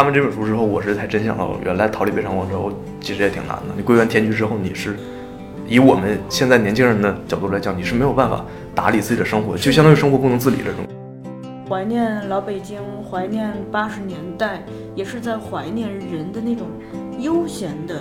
[0.00, 2.72] 看完这本书之后，我是才真想到，原来逃离北上广之后
[3.02, 3.64] 其实也挺难的。
[3.76, 4.96] 你归园田居之后，你是
[5.68, 8.42] 以我们现在年轻人的角度来讲，你是没有办法
[8.74, 10.86] 打理自己的生活，就相当于生活不能自理这种。
[11.68, 14.64] 怀念老北京，怀念八十年代，
[14.94, 16.66] 也是在怀念人的那种
[17.18, 18.00] 悠闲的，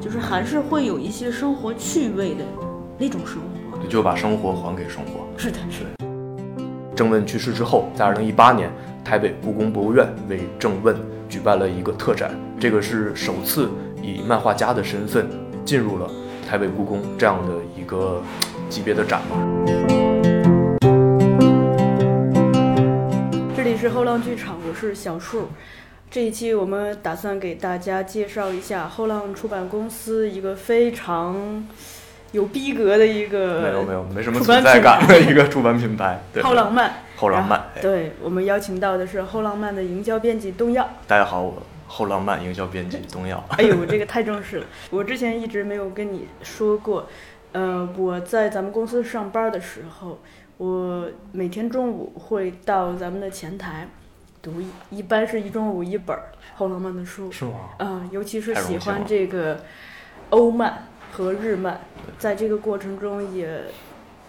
[0.00, 2.44] 就是还是会有一些生活趣味的
[2.98, 3.36] 那种生
[3.70, 3.78] 活。
[3.88, 5.24] 就把生活还给生活。
[5.36, 6.06] 是的，是的。
[6.96, 8.68] 郑问去世之后，在二零一八年，
[9.04, 10.96] 台北故宫博物院为郑问
[11.28, 13.70] 举办了一个特展，这个是首次
[14.02, 15.28] 以漫画家的身份
[15.64, 16.10] 进入了
[16.48, 18.22] 台北故宫这样的一个
[18.68, 19.36] 级别的展吧。
[23.78, 25.48] 是后浪剧场，我是小树。
[26.10, 31.62] 这一期我们打算给大家介绍一下后浪出版公司一个非常
[32.32, 36.18] 有逼格的一个没有没有没什么存在感的一个出版品牌。
[36.42, 37.64] 后浪漫，后浪漫。
[37.80, 40.88] 对我们邀请到的是后浪漫的营销编辑东耀。
[41.08, 43.42] 大家好，我后浪漫营销编辑东耀。
[43.58, 44.66] 哎呦，这个太正式了。
[44.90, 47.08] 我之前一直没有跟你说过，
[47.52, 50.20] 呃，我在咱们公司上班的时候。
[50.58, 53.86] 我每天中午会到咱们的前台
[54.40, 54.54] 读，
[54.88, 56.18] 一般是一中午一本
[56.54, 57.30] 后浪漫的书。
[57.30, 57.50] 是吗？
[57.78, 59.60] 嗯，尤其是喜欢这个
[60.30, 61.78] 欧漫和日漫，
[62.18, 63.64] 在这个过程中也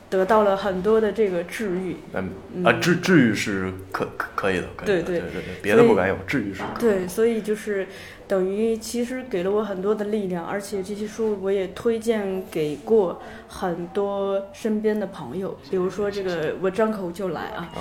[0.10, 1.96] 得到了很多的这个治愈。
[2.14, 5.04] 嗯啊，治治愈是可可可以的，可以的。
[5.04, 6.62] 对对对对，别的不敢有，治愈是。
[6.80, 7.88] 对，所以就是。
[8.28, 17.72] 等于其实给了我很多的力量，而且这些书我也推荐给过很多身边的朋友，比如说这个我张口就来啊，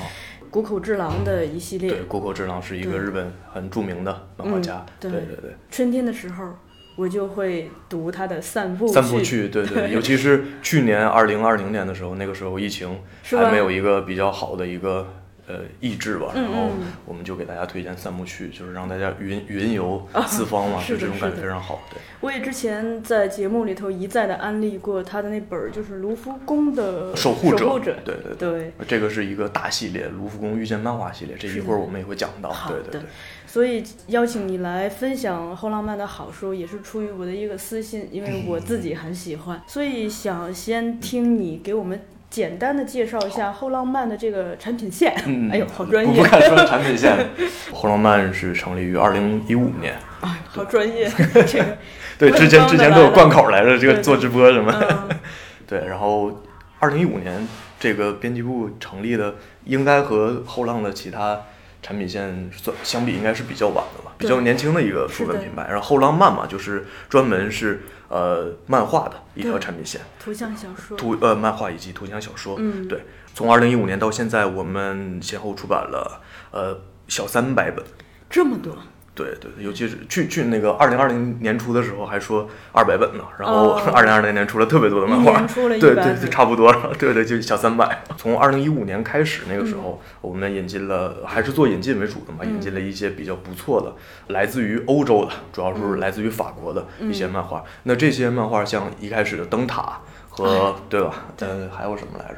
[0.49, 1.91] 谷口治郎的一系列。
[1.91, 4.87] 对，谷口治郎是一个日本很著名的漫画家。
[5.01, 5.57] 对对对。
[5.69, 6.55] 春天的时候，
[6.97, 8.89] 我就会读他的散步。
[8.89, 15.07] 散步去，对对，尤其是去年二零二零年的时候，那个时候疫情还没有一个比较好的一个。
[15.49, 16.71] 呃，抑制吧，然后
[17.05, 21.83] 我们就给大家推荐散步去，就是让大家云云游四方嘛，就这种感觉非常好。
[21.89, 27.79] 对，我也之前在节目里头一再的安利过他的那本，就是卢浮宫的守护者。
[28.05, 32.53] 对对对，这个是一个大系列，卢浮宫遇见漫画系列，这一会儿我们也会讲到。
[32.67, 33.09] 对对对，
[33.57, 41.99] 所以邀请你来分享后浪漫的好书，也是出于我的一个私心，因为我自己很喜欢，所以想先听你给我们。
[42.29, 45.15] 简单的介绍一下后浪漫的这个产品线。
[45.25, 46.23] 嗯，哎呦，好专业！
[46.23, 47.17] 不敢说产品线。
[47.73, 49.95] 后浪漫是成立于二零一五年。
[50.21, 51.09] 哎，好专业。
[51.47, 51.79] 这个
[52.19, 54.75] 对，之前之前都有贯口来着，这个做直播什么。
[55.67, 56.43] 对，然后
[56.79, 57.49] 二零一五年
[57.81, 61.41] 这个编辑部成立的，应该和后浪的其他
[61.87, 65.69] 产品线算相比，应该是比较晚的吧，比较年轻的一个书本品牌。
[65.69, 67.83] 然后后浪漫嘛，就是专门是。
[68.09, 73.05] 呃，漫画的一条产品线，图像小说，图呃漫画以及图像小说，嗯，对，
[73.35, 77.85] 从二零一五年到现在，我们先后出版了呃小三百本，
[78.31, 78.79] 这么多。
[79.17, 88.05] 对对，尤其是去去那个二零二零年初的时候，还说二百本呢，然后 二零二零年出了特别多的漫画，对对对，差不多了，对对，就小三百。
[88.19, 93.95] 从二零一五年开始，那个时候我们引进了，还是做引进为主的嘛，引进了一些比较不错的，
[94.35, 97.65] 来自于欧洲的，主要是来自于法国的一些漫画。
[97.85, 99.99] 那这些漫画像一开始的灯塔
[100.29, 101.25] 和对吧？
[101.41, 102.37] 呃，还有什么来着？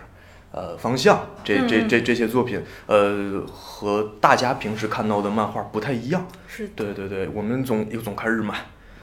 [0.50, 6.26] 呃，方向这这这这些作品，呃，和大家平时看到的漫画不太一样。
[6.47, 8.56] 是，对对对，我们总总看日漫，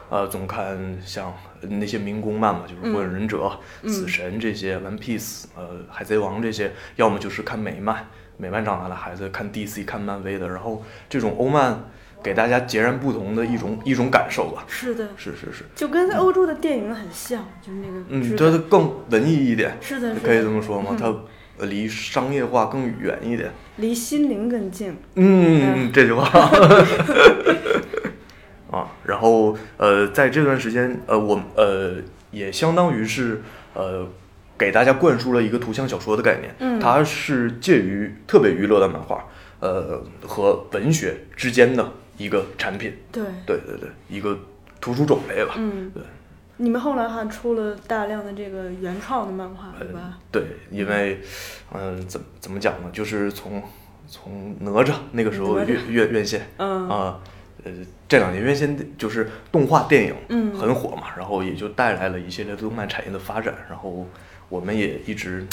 [0.09, 3.51] 呃，总看像那些民工漫嘛，就是《火影忍者》
[3.89, 8.07] 《死神》这些，《One Piece》呃，《海贼王》这些，要么就是看美漫，
[8.38, 11.79] 美漫长大的孩子看 DC、看漫威的，然后这种欧漫
[12.23, 14.66] 给大家截然不同的一种一种感受吧。
[14.67, 19.77] 是的，是是是，就跟欧洲的电影很像，就是那个，嗯，它更文艺一点。
[19.79, 20.97] 是的，可以这么说吗？
[21.00, 21.13] 它。
[21.61, 24.95] 离商业化更远一点，离心灵更近。
[25.15, 26.25] 嗯，这句话。
[28.71, 31.95] 啊，然后呃，在这段时间，呃，我呃
[32.31, 33.41] 也相当于是
[33.74, 34.06] 呃
[34.57, 36.53] 给大家灌输了一个图像小说的概念。
[36.59, 39.25] 嗯，它是介于特别娱乐的漫画，
[39.62, 42.94] 呃和文学之间的一个产品。
[43.12, 44.38] 对，对对对，一个
[44.81, 45.53] 图书种类吧。
[45.57, 46.03] 嗯，对。
[46.57, 50.18] 你们后来还出了大量的这个原创的漫画，对吧？
[50.31, 51.19] 对，因为，
[51.74, 52.90] 嗯，怎怎么讲呢？
[52.94, 53.62] 就是从
[54.07, 57.19] 从哪吒那个时候院院院线，嗯啊，
[57.63, 57.72] 呃，
[58.07, 60.16] 这两年院线就是动画电影
[60.57, 64.07] 很火嘛，然后也就带来了一系列动漫产业的发展，然后
[64.48, 65.46] 我们也一直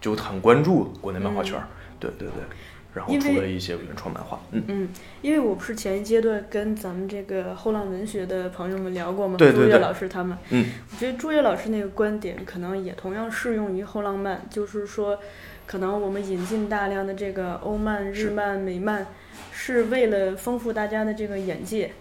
[0.00, 1.58] 就很关注国内漫画圈，
[1.98, 2.44] 对对对。
[2.94, 4.88] 然后出了一些原创漫画，嗯嗯，
[5.22, 9.36] 因为我不是前一阶段跟咱们这个后浪文学的朋友们聊过吗？
[9.38, 15.18] 对对对，朱越老师他们，嗯，我觉得朱越老师那个观点可能也同样适用于后浪漫，就是说，
[15.66, 19.06] 可能我们引进大量的这个欧漫、日漫、美漫，
[19.52, 21.92] 是为了丰富大家的这个眼界，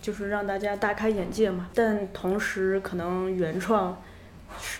[0.00, 1.68] 就是让大家大开眼界嘛。
[1.74, 4.02] 但同时，可能原创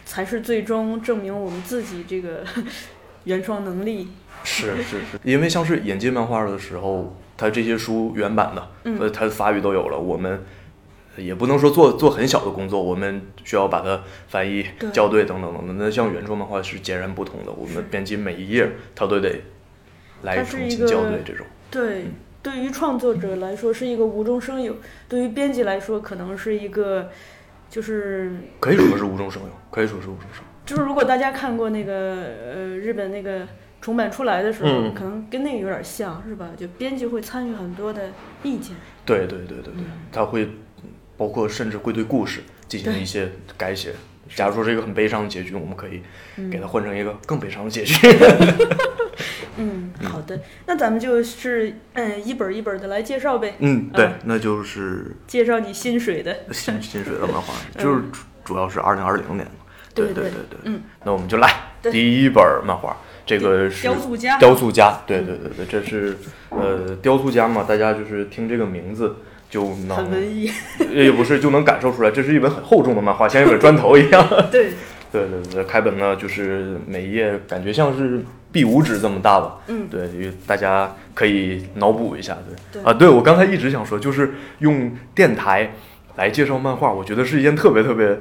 [0.06, 2.42] 才是最终证明我们自己这个
[3.24, 4.08] 原创能力。
[4.44, 10.40] 是是是， 因为像是引进漫画的时候，它这些书原版的，呃，它法语都有了，我们。
[11.16, 14.64] 也不能说做做很小的工作，我们需要把它翻译、
[14.94, 15.76] 校对等等等等。
[15.76, 19.42] 那像原创漫画是截然不同的，我们编辑每一页，它都得
[20.22, 21.44] 来重新校对这种。
[21.68, 22.06] 对，
[22.40, 24.76] 对于创作者来说是一个无中生有，
[25.08, 27.10] 对于编辑来说可能是一个
[27.68, 30.44] 就是可以说是无中生有，可以说是无中生有。
[30.64, 31.92] 就是如果大家看过那个
[32.54, 33.46] 呃日本那个
[33.80, 36.48] 重版出来的时候，可能跟那个有点像是吧？
[36.56, 38.10] 就编辑会参与很多的
[38.42, 38.76] 意见。
[39.04, 40.48] 对对对对对，他会。
[41.16, 43.92] 包括甚至会对故事进行一些改写。
[44.34, 46.00] 假如说是一个很悲伤的结局，我们可以
[46.50, 47.94] 给它换成一个更悲伤的结局。
[49.58, 53.54] 嗯，好的，那咱们就是嗯一本一本的来介绍呗。
[53.58, 58.02] 嗯，对，那就是介绍你心水的心心水的漫画， 就是
[58.42, 59.46] 主要是二零二零年。
[59.94, 61.52] 对对对对，嗯，那我们就来
[61.82, 64.38] 第一本漫画，这个是雕塑家。
[64.38, 66.16] 雕塑家，对对对对，这是
[66.50, 67.64] 呃雕塑家嘛？
[67.68, 69.16] 大家就是听这个名字。
[69.50, 70.48] 就能很文艺，
[70.92, 74.24] 也不是就能感受出来，这是一本很厚重的漫画，像一本砖头一样。
[74.48, 74.70] 对，
[75.10, 79.58] 对对对，开本呢就是每一页感觉像是 B 五纸这么大吧。
[79.66, 80.08] 嗯，对，
[80.46, 82.38] 大家可以脑补一下。
[82.72, 85.72] 对，啊，对我刚才一直想说，就是用电台
[86.14, 88.20] 来介绍漫画，我觉得是一件特别特别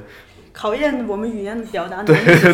[0.60, 2.52] 考验我们语言的表达能力对对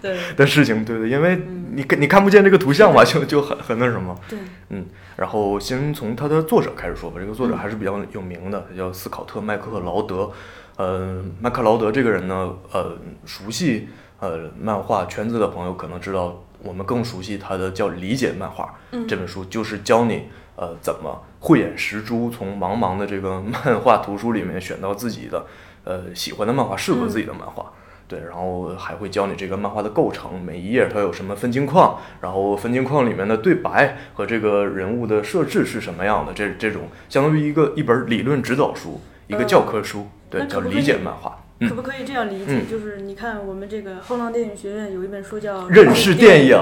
[0.00, 0.84] 对的事情。
[0.84, 1.36] 对对，因为
[1.72, 4.16] 你你看不见这个图像嘛，就就很很那什么。
[4.28, 4.38] 对，
[4.68, 4.86] 嗯。
[5.16, 10.30] 然后先从他的作者开始说吧，这个作者还是比较有名的，他叫斯考特·麦克劳德。
[10.76, 13.88] 呃，麦克劳德这个人呢，呃，熟悉
[14.20, 25.44] 呃漫画圈子的朋友可能知道，我们更熟悉他的叫《理解漫画》这本书，就是教你呃怎么慧眼识珠，从茫茫的这个漫画图书里面选到自己的
[25.84, 27.72] 呃喜欢的漫画，适合自己的漫画。
[28.06, 41.38] 对，然后还会教你这个漫画的构成，每一页它有什么分镜框，然后分镜框里面的对白和这个人物的设置是什么样的，这这种相当于一个一本理论指导书，一个教科书，对，叫理解漫画。
[41.68, 42.62] 可不可以这样理解？
[42.68, 46.56] 就是你看我们这个后浪电影学院有一本书叫《认识电影》，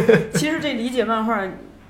[0.32, 1.44] 其实这理解漫画。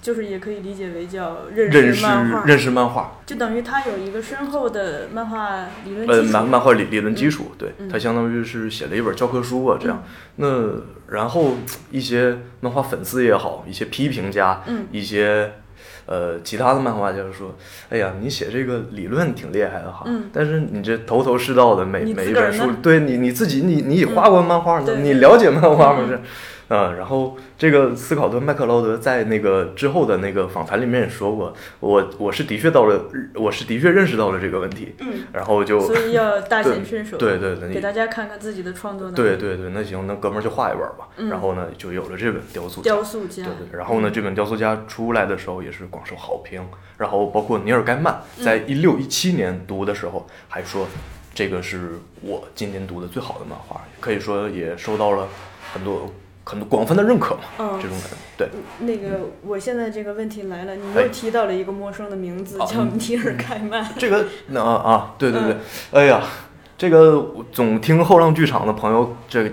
[0.07, 6.13] 就是也可以理解为叫认识漫画，认识漫画，就等于它有一个深厚的漫画理论基础。
[6.13, 10.05] 呃，漫漫画理理论基础，对，它相当于是写了一本教科书啊，这样。
[10.37, 10.47] 那
[11.09, 11.57] 然后
[11.91, 14.63] 一些漫画粉丝也好，一些批评家，
[14.93, 15.51] 一些
[16.07, 17.57] 呃其他的漫画家说
[17.91, 24.99] ：“哎呀，你写这个理论挺厉害的哈，但是你这头头是道的每每一本书，对你你自己你你画过漫画呢？
[25.03, 26.05] 你了解漫画吗？
[26.09, 26.23] 这。”嗯，
[26.69, 33.05] 然后这个斯考特·麦克劳德在那个之后的那个访谈里面也说过，我我是的确到了，
[33.35, 34.95] 我是的确认识到了这个问题。
[34.99, 39.17] 嗯，然后就所以要 大显身手，对对对，给大家看看自己的创作能力。
[39.17, 41.09] 对对对，那行，那哥们儿就画一本吧。
[41.31, 43.45] 然后呢，就有了这本雕塑雕塑家。
[43.45, 46.67] 对对，然后呢，这本雕塑家出来的时候也是广受好评。
[46.99, 50.89] 然后包括尼尔·盖曼在一六一七年读的时候还说，
[51.33, 51.93] 这个是
[52.23, 55.29] 我今年读的最好的漫画，可以说也收到了
[55.73, 56.13] 很多。
[56.49, 58.17] 很多广泛的认可嘛，这种感觉。
[58.39, 58.49] 对，
[58.79, 63.85] 那个我现在这个问题来了，你又提到了一个陌生的名字，叫尼尔盖曼。
[63.99, 64.25] 这个
[64.55, 65.57] 啊啊，对对对，
[65.91, 66.23] 哎呀，
[66.79, 69.51] 这个总听后浪剧场的朋友，这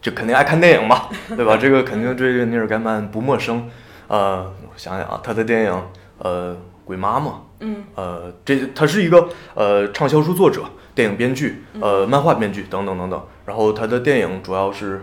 [0.00, 1.02] 这肯定爱看电影嘛，
[1.36, 1.56] 对吧？
[1.56, 3.70] 这个肯定对尼尔盖曼不陌生。
[4.08, 5.82] 呃，我想想啊，他的电影，
[6.18, 6.52] 呃，
[6.84, 10.64] 《鬼妈妈》，嗯，呃，这他是一个呃畅销书作者、
[10.96, 13.22] 电影编剧、呃漫画编剧等等等等。
[13.46, 15.00] 然后他的电影主要是。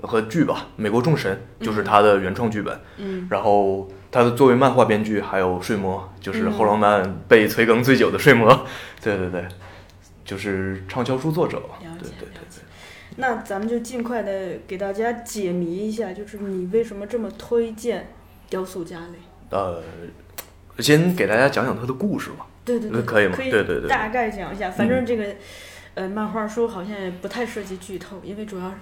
[0.00, 2.80] 和剧吧，《美国众神》就是他的原创剧本。
[2.98, 8.52] 嗯，然后他的作为漫画编剧，还有《睡魔》，就是后浪漫被催更最久的《睡魔》。
[9.02, 9.44] 对对对，
[10.24, 11.58] 就是畅销书作者。
[11.58, 12.62] 了解对对对。
[13.16, 18.02] 那咱们就尽快的给大家解谜一下，就是你为什么这么推荐
[18.48, 19.18] 《雕塑家》嘞？
[19.50, 19.82] 呃，
[20.78, 22.46] 先给大家讲讲他的故事吧。
[22.64, 23.34] 对对对，可以吗？
[23.36, 24.70] 对对对，大概讲一下。
[24.70, 25.24] 反正这个
[25.94, 28.72] 呃，漫画书好像也不太涉及剧透，因为主要。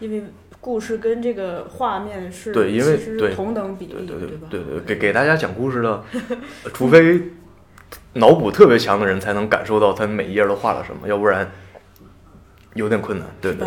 [0.00, 0.24] 因为
[0.60, 6.02] 故事跟这个画面是对，因为对同等比例，对对对对，给给大家讲故事的，
[6.74, 7.22] 除 非
[8.14, 11.50] 脑补特别强的人才能感受到他每一页都画了什么，要不然
[12.74, 13.66] 有点困难，对对。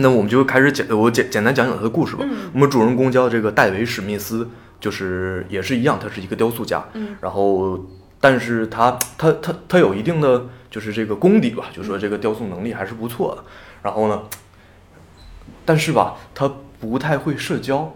[0.00, 2.24] 那我们就开始简，我简简单讲讲他的故事吧。
[2.52, 4.48] 我们主人公叫这个戴维史密斯，
[4.80, 6.84] 就是也是一样，他是一个雕塑家。
[6.94, 7.16] 嗯。
[7.20, 7.84] 然后，
[8.20, 13.44] 但是他他他他有一定的就是这个功底吧，就说这个雕塑能力还是不错的。
[13.82, 14.22] 然后呢？
[15.68, 17.94] 但是吧，他不太会社交，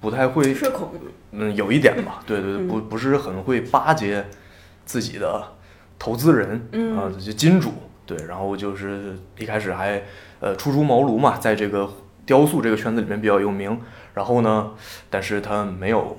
[0.00, 0.92] 不太会社恐，
[1.32, 4.24] 嗯，有一点吧，对对对，不不是很会巴结
[4.84, 5.42] 自己的
[5.98, 7.72] 投资人啊，就金主，
[8.06, 10.00] 对，然后就是一开始还
[10.38, 11.90] 呃初出茅庐嘛，在这个
[12.24, 13.76] 雕塑这个圈子里面比较有名，
[14.14, 14.70] 然后呢，
[15.10, 16.16] 但是他没有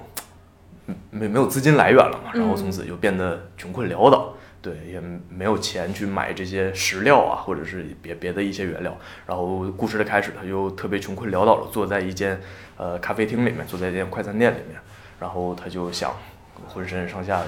[1.09, 4.33] 没没有资金来源了嘛，然后从此就变得穷困潦倒。
[4.61, 8.95] 对，也没有钱去买这些石料啊，或者是别别的一些原料。
[9.25, 12.39] 然后故事的开始，他就特别穷困潦倒的坐在一间
[12.77, 14.79] 呃咖啡厅里面，坐在一间快餐店里面。
[15.19, 16.15] 然后他就想
[16.67, 17.41] 浑身上下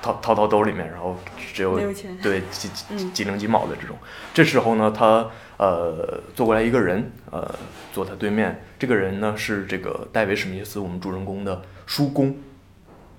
[0.00, 1.18] 掏掏掏兜里面，然后
[1.52, 1.78] 只有
[2.22, 3.96] 对几几几零几毛的这种。
[4.32, 7.54] 这时候呢，他呃坐过来一个人，呃
[7.92, 8.62] 坐他对面。
[8.78, 12.34] 这个人呢是这个戴维史密斯，我们主人公的叔公。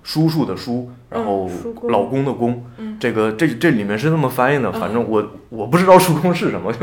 [0.08, 1.50] 叔叔的叔，然后
[1.90, 2.64] 老公的公，
[2.98, 6.78] 这个这这里面是这么翻译的，反正我我不知道叔公是什么，就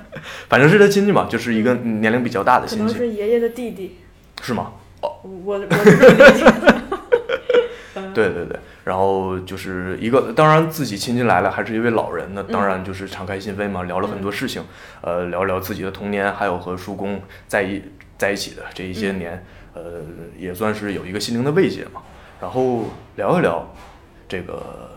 [0.48, 3.98] 反正是他亲戚嘛，就是一个年龄比较大的亲戚，可能是爷爷的弟弟，
[4.40, 4.72] 是吗？
[5.02, 5.66] 哦，我我是
[8.14, 14.62] 对对对，然后就是一个，当然自己亲戚来了，还是一位老人，那当然就是敞开心扉嘛，聊了很多事情，
[15.02, 17.82] 呃，聊聊自己的童年，还有和叔公在一
[18.16, 19.82] 在一起的这一些年，呃，
[20.38, 22.00] 也算是有一个心灵的慰藉嘛。
[22.42, 23.64] 然后聊一聊，
[24.28, 24.90] 这个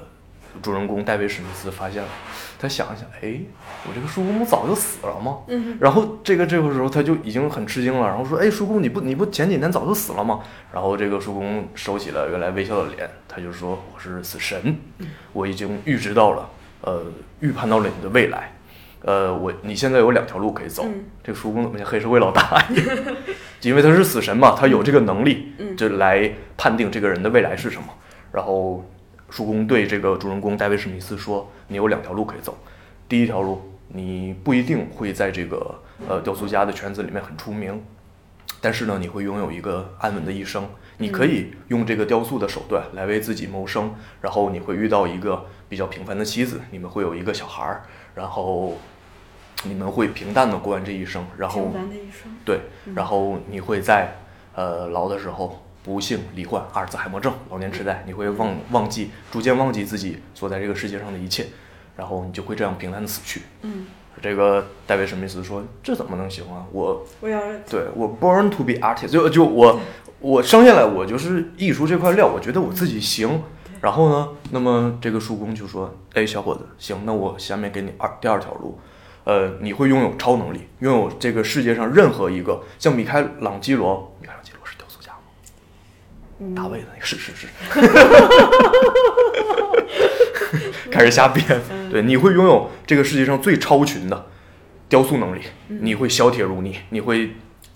[0.64, 2.10] 主人公戴维史密斯发现了，
[2.58, 3.40] 他想一想，哎，
[3.88, 5.38] 我这个叔公不早就死了吗？
[5.46, 5.78] 嗯。
[5.80, 10.40] 然后这个这个时候他就已经很吃惊了，然后说，哎，叔公你不你不前几天早就死了吗？
[10.74, 14.78] 然后这个叔公收起了原来微笑的脸，他就说，我是死神，
[15.32, 16.50] 我已经预知到了，
[16.82, 17.04] 呃，
[17.42, 18.54] 预判到了你的未来。
[19.02, 20.84] 呃，我你现在有两条路可以走。
[21.24, 22.66] 这个叔公怎么像黑社会老大？
[23.69, 27.88] 因为他是死神嘛，他有这个能力，就来判定这个人的未来是什么。
[28.31, 28.86] 然后，
[29.29, 32.57] 叔公对这个主人公戴维史密斯说：“你有两条路可以走。
[33.10, 37.81] 第一条路，你不一定会在这个呃雕塑家的圈子里面很出名，
[38.62, 40.67] 但是呢，你会拥有一个安稳的一生。
[40.98, 43.93] 你可以用这个雕塑的手段来为自己谋生。
[44.22, 47.84] 然后你会遇到一个比较平凡的妻子，你们会有一个小孩儿。
[48.13, 48.77] 然后。”
[49.64, 51.72] 你们会平淡的过完这一生，然后
[52.44, 52.60] 对，
[52.94, 54.18] 然后你会在
[54.54, 61.48] 呃老的时候不幸罹患阿尔兹海默症、老年痴呆，你会忘忘记，逐渐忘记自己所在这个世界上的一切，
[61.96, 63.42] 然后你就会这样平淡的死去。
[63.62, 63.88] 嗯，
[64.22, 66.66] 这个戴维史密斯说：“这怎么能行啊？
[66.72, 69.80] 我我要对我 born to be artist，就就我
[70.20, 73.42] 我生下来我就是艺术这块料，我觉得我自己行。
[73.82, 78.80] 然后呢，那么这个叔公就说：哎，小伙子，行，那我下面给你二第二条路。”
[79.25, 86.55] 呃，你会拥有超能力，拥有这个世界上任何一个像米开朗基罗，米开朗基罗是雕塑家吗？
[86.55, 87.48] 大卫的那个是是是，
[90.91, 91.44] 开始瞎编。
[91.89, 94.27] 对，你会拥有这个世界上最超群的
[94.88, 97.32] 雕塑能力，你会削铁如泥，你会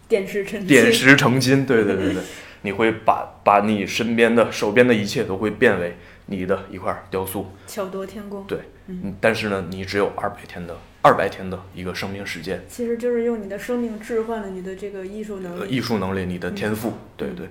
[0.07, 1.65] 点石成金，点石成金。
[1.65, 2.21] 对对对对，
[2.61, 8.43] 你会把把你身边的手边的一切都会变为你的一块雕塑，巧夺天工。
[8.43, 10.77] 对，嗯，但是呢，你只有二百天的。
[11.01, 15.69] 二百天的一个生命时间，其实就是用你的生命置换了你的这个艺术能力。
[15.69, 17.49] 艺术能力，你的天赋，对对。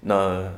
[0.00, 0.52] 那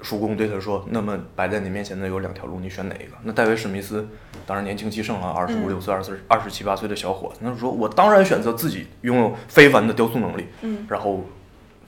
[0.00, 4.08] 叔公对他说：“那么摆在你面前的有两条路，你选哪一个？”那戴维史密斯
[4.46, 11.24] 当然年轻气盛了，二十五六岁、二十二十七八岁的小伙子，那说：“我当然选择自己拥有非凡的雕塑能力。”嗯，然后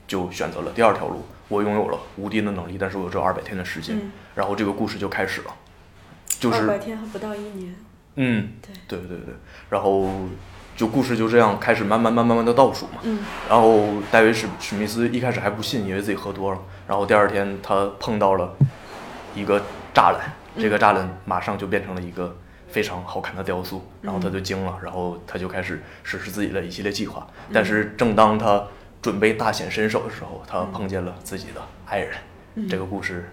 [0.07, 1.23] 就选择了第二条路。
[1.49, 3.99] 我拥有了无敌的能力，但是我只有二百天的时间。
[4.35, 5.55] 然后这个故事就开始了，
[6.27, 7.75] 就是二百天还不到一年。
[8.17, 8.53] 嗯，
[8.87, 9.35] 对对对对，
[9.71, 10.09] 然后
[10.77, 13.01] 就故事就这样开始慢慢慢慢慢的倒数嘛。
[13.03, 13.21] 嗯。
[13.49, 16.59] 然后戴维史史密斯一开始还不信，以为自己喝多了。
[16.87, 18.55] 然后第二天他碰到了
[19.35, 19.61] 一个
[19.95, 22.37] 栅栏，这个栅栏马上就变成了一个
[22.69, 23.85] 非常好看的雕塑。
[24.03, 27.27] 然后他就惊了，然后他就开始实施自己的一系列计划。
[27.53, 28.65] 但是正当他
[29.01, 32.15] 准备大显身手的时候，他碰见了自己的爱人。
[32.69, 33.31] 这个故事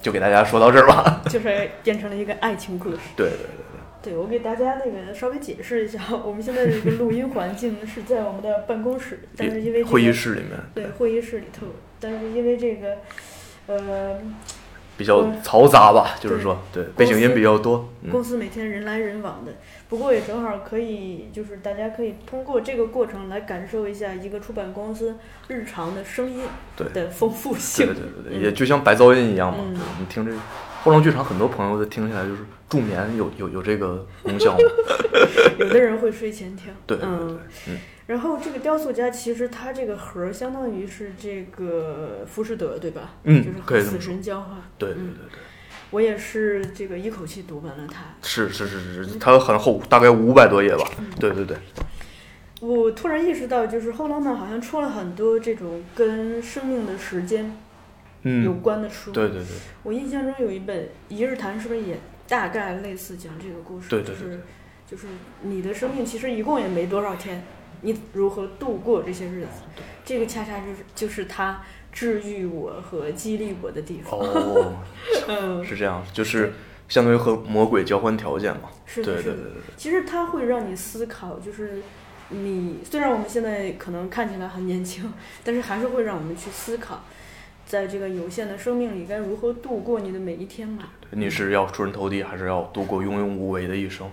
[0.00, 1.20] 就给大家说到这儿吧。
[1.28, 2.98] 就是变成了一个爱情故事。
[3.16, 3.69] 对对对。
[4.02, 11.66] 对，我给大家那个稍微解释一下， 我们现在的这个录音环境是在我们的办公室，但是因为会议室里面，对会议室里头，
[12.00, 12.96] 但是因为这个，
[13.66, 14.18] 呃，
[14.96, 17.88] 比较嘈杂吧，就是说，对，背景音比较多。
[18.10, 19.52] 公司每天人来人往的，
[19.90, 26.40] 不过也正好可以，就是大家可以通过这个过程来感受一下一个出版公司日常的声音
[26.94, 27.86] 的丰富性。
[27.86, 29.62] 对对对对，也就像白噪音一样嘛，
[29.98, 30.32] 你听这。
[30.82, 34.56] 后浪剧场很多朋友的听起来就是助眠有有有这个功效，
[35.58, 36.72] 有的人会睡前听。
[36.86, 37.78] 对，嗯嗯。
[38.06, 43.14] 然后这个雕塑家其实他这个盒相当于是这个浮士德对吧？
[43.24, 44.58] 嗯，就是和死神交换。
[44.78, 45.38] 对对对对。
[45.90, 48.02] 我也是这个一口气读完了它。
[48.22, 50.84] 是是是是是，它很厚，大概五百多页吧。
[51.18, 51.56] 对对对。
[52.60, 57.56] 我突然意识到，就是后浪漫好像出了很多这种跟生命的时间
[58.22, 59.10] 有关的书。
[59.12, 59.46] 对对对。
[59.82, 61.98] 我印象中有一本《一日谈》，是不是也
[62.28, 63.88] 大概类似讲这个故事？
[63.88, 64.14] 对对对。
[64.14, 64.40] 就是
[64.86, 65.06] 就是
[65.42, 67.42] 你的生命其实一共也没多少天，
[67.82, 69.62] 你如何度过这些日子？
[70.04, 71.62] 这个恰恰就是就是他
[71.92, 74.18] 治愈我和激励我的地方。
[74.18, 74.74] 哦，
[75.64, 76.52] 是这样，就是
[76.88, 78.70] 相当于和魔鬼交换条件嘛。
[78.86, 79.62] 是的，对对对对。
[79.76, 81.82] 其实它会让你思考，就是。
[82.32, 85.12] 你虽然我们现在可能看起来很年轻，
[85.42, 87.02] 但是还是会让我们去思考，
[87.70, 90.82] 在这个有限的生命里该如何度过你的每一天嘛？
[91.12, 94.10] 你是要出人头地，还是要度过庸庸无为的一生？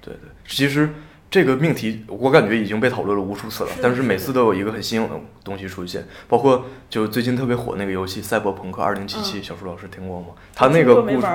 [0.00, 0.88] 对对，其实
[1.28, 9.08] 这个命题我感觉已经被讨论了无数次了，但是每次都有一个很新颖的东西出现，包括就最近特别火那个游戏《赛博朋克2077》，
[9.42, 10.28] 小舒老师听过吗？
[10.54, 11.26] 他那个故事，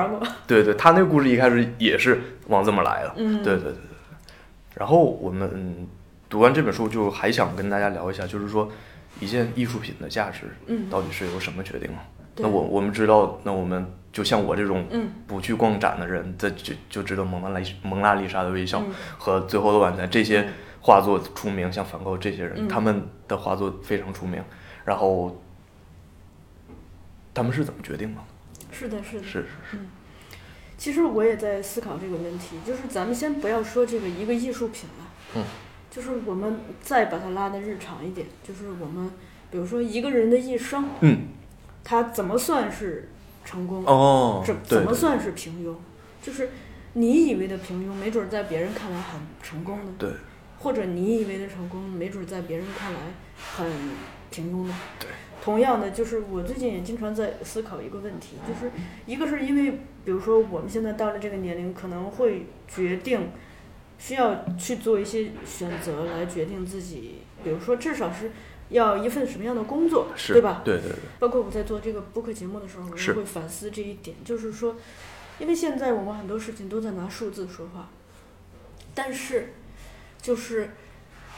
[0.48, 3.74] 对对，他那个故事一开始也是往这么来的，对对对对。
[4.76, 5.86] 然后我们。
[6.28, 8.70] 读完这本书，就还想跟大家聊一下，就是说，
[9.20, 10.42] 一件艺术品的价值，
[10.90, 11.90] 到底是由什么决定
[12.38, 14.86] 那我我们知道，那我们就像我这种
[15.26, 18.84] 不去逛展的人，这就就知道蒙娜丽蒙娜丽莎的微笑
[19.18, 20.50] 和最后的晚餐这些
[20.82, 24.44] 画作出名，像梵高这些人，他们的画作非常出名。
[24.84, 25.42] 然后
[27.34, 28.22] 他们是怎么决定的？
[28.70, 29.78] 是的，是的，是是是。
[30.78, 35.06] 其实我也在思考这个问题，就是咱们先不要说这个一个艺术品了，
[35.36, 35.44] 嗯。
[35.90, 39.10] 就是我们再把它拉的日常一点，就是我们，
[39.50, 41.28] 比如说一个人的一生，嗯，
[41.86, 43.10] 他怎么算是
[43.46, 43.86] 成功？
[43.86, 45.74] 哦，怎怎么算是平庸？
[46.22, 46.50] 就是
[46.94, 50.10] 你以为的平庸，没准在别人看来很成功的，对，
[50.60, 53.00] 或者你以为的成功，没准在别人看来
[53.38, 53.66] 很
[54.30, 55.10] 平庸的，对。
[55.42, 58.72] 同样的，就是我最近也经常在思考一个问题，就是
[59.06, 59.72] 一个是因为，
[60.04, 63.30] 比如说我们现在到了这个年龄，可能会决定。
[63.98, 68.32] 需要去做一些选择来决定自己，比如说至少是
[68.70, 70.62] 要一份什么样的工作，对吧？
[70.66, 70.96] 对对对。
[71.20, 74.76] 包括我在做这个播客节目的时候，我也会反思这一点，就是说，
[75.40, 77.90] 因为现在我们很多事情都在拿数字说话，
[78.94, 79.54] 但是，
[80.22, 80.72] 就是，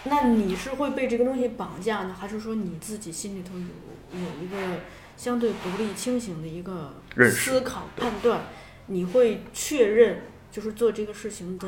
[0.06, 4.80] 那你是会被这个东西绑架呢，还是说你自己心里头有有一个
[5.16, 6.96] 相对独立清醒的一个
[7.30, 8.42] 思考判断？
[8.88, 11.68] 你会确认就是做这个事情的。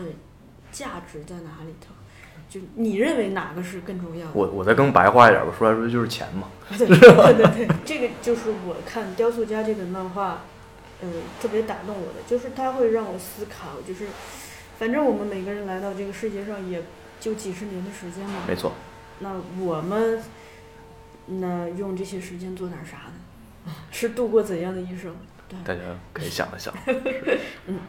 [0.71, 1.93] 价值在哪里头？
[2.49, 4.31] 就你认为哪个是更重要的？
[4.33, 6.47] 我我再更白话一点吧，说来说去就是钱嘛。
[6.75, 10.41] 对对对，这个就是我看《雕塑家》这本漫画，
[11.01, 14.07] 嗯，特别打动我的，就是它会让我思考，就是
[14.79, 16.81] 反正我们每个人来到这个世界上也
[17.19, 18.41] 就几十年的时间嘛。
[18.47, 18.73] 没错。
[19.19, 19.29] 那
[19.59, 20.19] 我们
[21.27, 23.73] 那用这些时间做点啥呢？
[23.91, 25.15] 是度过怎样的一生？
[25.47, 25.81] 对，大家
[26.13, 26.73] 可以想一想。
[27.67, 27.79] 嗯。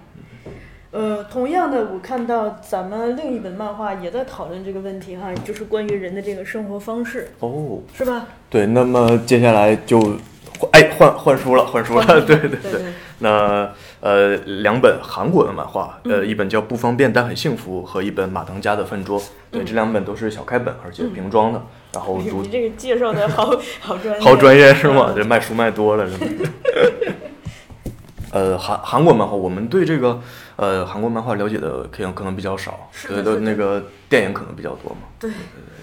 [0.92, 8.26] 呃，同样的，我看到咱们另一本漫画也在讨论这个问题哈，就是关于人的这个生活方式哦，是吧？
[8.48, 10.00] 对，那么接下来就，
[10.72, 12.82] 哎，换换书了，换书了， 对对对。
[13.22, 21.62] 那呃，两本韩国的漫画，呃，一本叫《不方便但很幸福》和一本《马当家的饭桌》，对，这两本都是小开本，而且瓶装的。
[21.92, 25.12] 然后你这个介绍的好 好专业，好专业是吗？
[25.14, 26.30] 这卖书卖多了是吗？
[28.32, 30.20] 呃，韩韩国漫画，我们对这个
[30.56, 35.08] 呃韩国漫画了解的可能可能比较少，对的那个电影可能比较多嘛。
[35.18, 35.30] 对，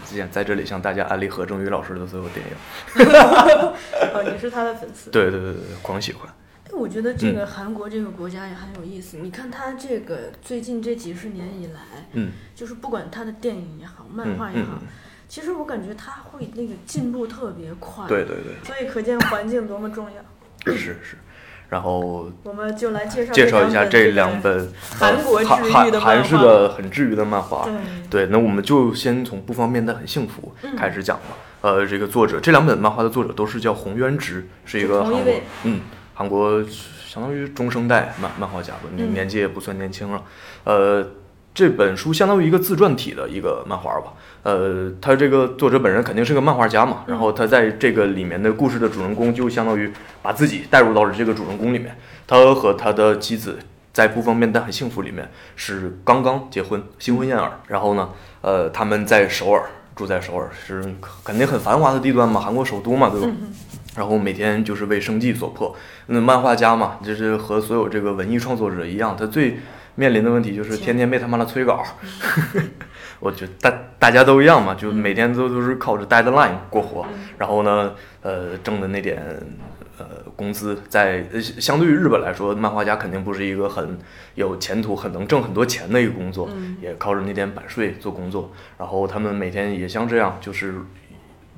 [0.05, 2.53] 之前在这里向大家安利何正宇老师的所有电影。
[4.13, 5.11] 哦，你是他的粉丝？
[5.11, 6.29] 对对对对，狂喜欢。
[6.65, 9.17] 哎，我觉得这个韩国这个国家也很有意思。
[9.17, 11.81] 你看他这个最近这几十年以来，
[12.13, 14.79] 嗯，就是不管他的电影也好，漫画也好，
[15.27, 18.07] 其实我感觉他会那个进步特别快。
[18.07, 18.53] 对对对。
[18.63, 20.73] 所以可见环境多么重要。
[20.73, 21.17] 是是。
[21.69, 27.67] 然后我们就来介绍介绍一下这两本韩国韩韩韩式的很治愈的漫画。
[28.09, 31.35] 对，那我们就先从不方便但很幸福开始讲吧。
[31.59, 35.81] 呃，这个作者这两本漫画的作者都是叫洪渊直，是一个韩国，嗯，
[36.13, 36.63] 韩国
[37.05, 40.23] 相当于中生代漫漫画家吧，年纪也不算年轻了。
[40.63, 41.05] 呃，
[41.57, 44.13] 这本书相当于一个自传体的一个漫画吧。
[44.43, 49.91] 呃，他这个作者本人肯定是个漫画家嘛，然后他在这个里面的故事的主人公就相当于
[50.21, 51.97] 把自己带入到了这个主人公里面。
[52.27, 53.57] 他和他的妻子
[53.91, 57.51] 在不方便但很幸福里面是刚刚结婚，新婚燕尔。
[57.65, 58.09] 然后呢，
[58.41, 59.63] 呃，他们在首尔
[59.95, 60.83] 住在首尔，是
[61.23, 63.27] 肯定很繁华的地段嘛，韩国首都嘛，对吧？
[63.95, 65.75] 然后每天就是为生计所迫。
[66.05, 69.57] 那漫画家嘛，就是和所有这个文艺创作者一样，他最
[69.97, 71.83] 面临的问题就是天天被他妈的催稿。
[73.19, 77.05] 我觉得大大家都一样嘛，就每天都都是靠着 deadline 过活，
[77.37, 79.19] 然后呢，呃，挣的那点
[79.97, 80.05] 呃
[80.35, 83.97] 工资，在呃相对于日本来说，漫画家肯定不是一个很
[84.35, 86.47] 有前途、很能挣很多钱的一个工作，
[86.79, 88.51] 也靠着那点版税做工作。
[88.77, 90.73] 然后他们每天也像这样，就是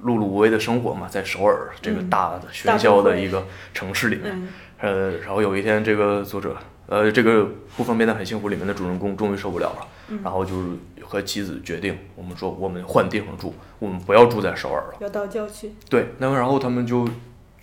[0.06, 4.47] 碌碌无为的生活嘛，在首尔这个大的喧嚣的一个城市里面。
[4.80, 6.56] 呃，然后有一天，这个作者，
[6.89, 7.47] 呃，这个
[7.78, 9.88] 不方便的很幸福里面的主人公终于受不了了，
[10.23, 10.69] 然后就是
[11.04, 15.71] 和妻子决定，我们说我们换地方住，我们不要住在首尔了，要到郊区。
[15.88, 17.08] 对，那么然后他们就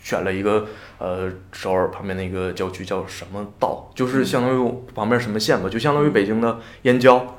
[0.00, 7.34] 选了一个呃首尔旁边的一个郊区，叫什么道，就是相当于旁边什么县吧，就相当于北京的燕郊，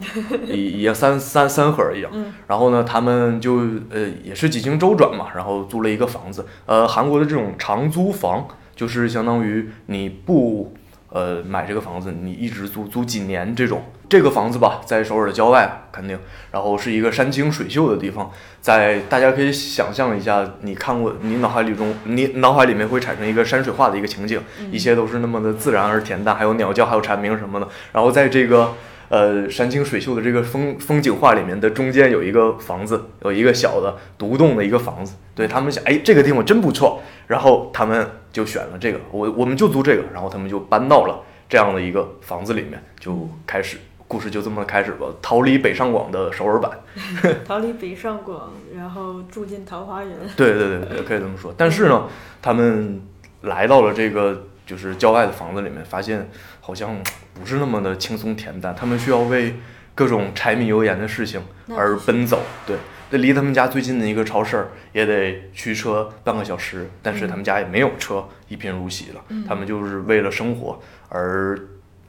[0.45, 2.12] 也也三三三河一样。
[2.47, 8.45] 然后呢，他们就呃也是几经周转嘛，然后租了一个房子，呃，韩国的这种长租房。
[8.78, 10.71] 就是相当于你不
[11.10, 16.20] 呃买这个房子，你一直租租几年这种这个房子吧，在首尔的郊外肯定，
[16.52, 24.41] 然后是一个山清水秀的地方，在大家可以想象一下，你看过你脑海里中你脑海里面会产生一个山水画的一个情景，
[24.72, 28.74] 一切都是那么的自然而恬淡，还有鸟叫，还有蝉鸣什么的，然后在这个。
[29.10, 35.15] 呃，山清水秀的这个风风景画里面的中间有一个房子，有一个小的独栋的一个房子。
[35.34, 43.78] 对他们想，哎，这个地方真不错，然后他们就选了这个，我我们就租这个，然后他们就搬到了这样的一个房子里面，就开始
[44.10, 46.72] 故事就这么开始吧，逃离北上广的首尔版，
[47.48, 50.13] 逃离北上广，然后住进桃花源。
[50.36, 51.54] 对对对对，可以这么说。
[51.56, 52.08] 但是呢，
[52.41, 53.02] 他们
[53.41, 56.98] 来到了这个就是郊外的房子里面，发现好像。
[57.39, 59.56] 不是那么的轻松恬淡，他们需要为
[59.95, 61.41] 各种柴米油盐的事情
[61.76, 62.41] 而奔走。
[62.65, 62.76] 对，
[63.10, 69.23] 那离他们家最近的一个超市也得驱车半个小时，但是他们家也没有车，一贫如洗了。
[69.47, 71.58] 他们就是为了生活而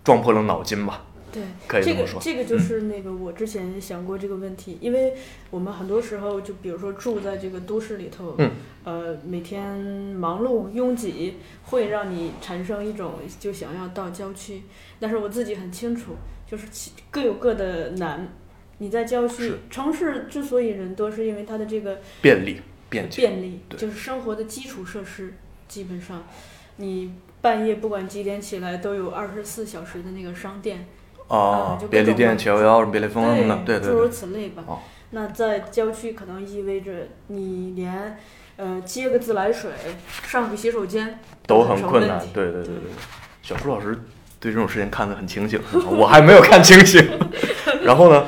[0.02, 1.04] 撞破了脑筋吧。
[1.30, 2.18] 对，可以这么说。
[2.18, 5.12] 这个这个就是那个我之前想过这个问题，因为
[5.50, 8.50] 我们很多时候就比如说住在这个都市里头，嗯
[8.84, 9.76] 呃，每天
[10.16, 14.62] 忙碌拥挤，会让你产生一种就想要到郊区。
[15.00, 16.66] 但是我自己很清楚，就是
[17.10, 18.28] 各有各的难。
[18.78, 25.34] 你在郊区，城市之所以人多，是因为它的这个便利、便便利，就是生活的基础设施，
[25.66, 26.24] 基本上
[26.76, 30.86] 你半夜不管几点起来，都有二十四小时的那个商店。
[31.26, 34.64] 哦，便利店、七幺幺、便利蜂什么的，对对诸如此类吧。
[35.10, 38.16] 那在郊区可能意味着你连
[38.56, 39.70] 呃接个自来水、
[40.22, 42.20] 上个洗手间都很困难。
[42.32, 42.90] 对对对对对，
[43.42, 43.98] 小舒老师
[44.40, 47.04] 对这种事情看得很清醒，我还没有看清醒。
[47.84, 48.24] 然后呢？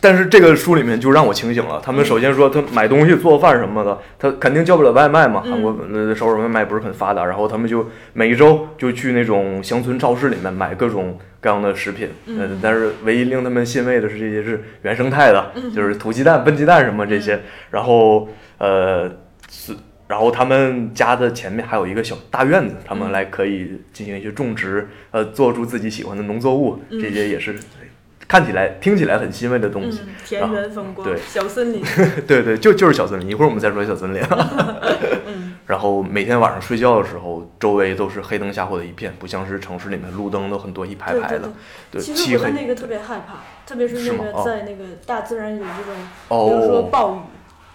[0.00, 1.80] 但是这个书里面就让我清醒了。
[1.82, 5.42] 他们首先说，他买东西做饭什么的，他肯定叫不了外卖嘛。
[5.42, 12.08] 韩国呃首尔外卖不是很发达，然后他们就每一周就去那种乡村超市里面买各种各样的食品。
[12.26, 17.40] 嗯，但是唯一令他们欣慰的是，这些是原生态的，就是土鸡蛋、笨鸡蛋什么这些。
[17.70, 19.16] 然后呃是，
[20.06, 27.56] 然后他们家的前面还有一个小大院子，他们来可以进行一些种植，呃，做出自己喜欢的农作物，这些也是。
[28.26, 31.82] 看起来、听起来很欣慰的东西，田园风光，对，小森林，
[32.26, 33.28] 对对，就就是小森林。
[33.28, 34.22] 一会儿我们再说小森林。
[35.66, 41.52] 然后每天晚上睡觉的时候，周围都是黑灯瞎火的一片，不像是城市里面路灯都很多，一排排的。
[41.90, 47.18] 对，其实我对那个特别害怕，特别是那个在那个大自然有这种，比如说暴雨、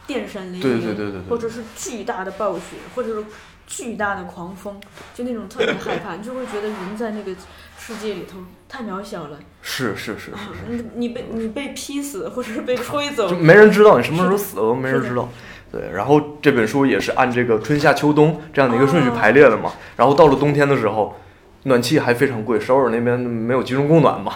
[0.09, 3.25] 电闪雷鸣，或者是巨大的暴雪，或者是
[3.67, 4.81] 巨大的狂风，
[5.13, 7.33] 就那种特别害怕，你就会觉得人在那个。
[7.81, 10.35] 世界里头太渺小了，是是是是是，
[10.67, 15.27] 你你被你被劈死，或者是被吹走，就没人知道你什么时候死了，都没人知道。
[15.71, 21.15] 对，然后这本书也是按这个春夏秋冬这样的一个顺序排列的嘛，然后到了冬天的时候。
[21.69, 24.33] 暖气还非常贵，首尔那边没有集中供暖嘛，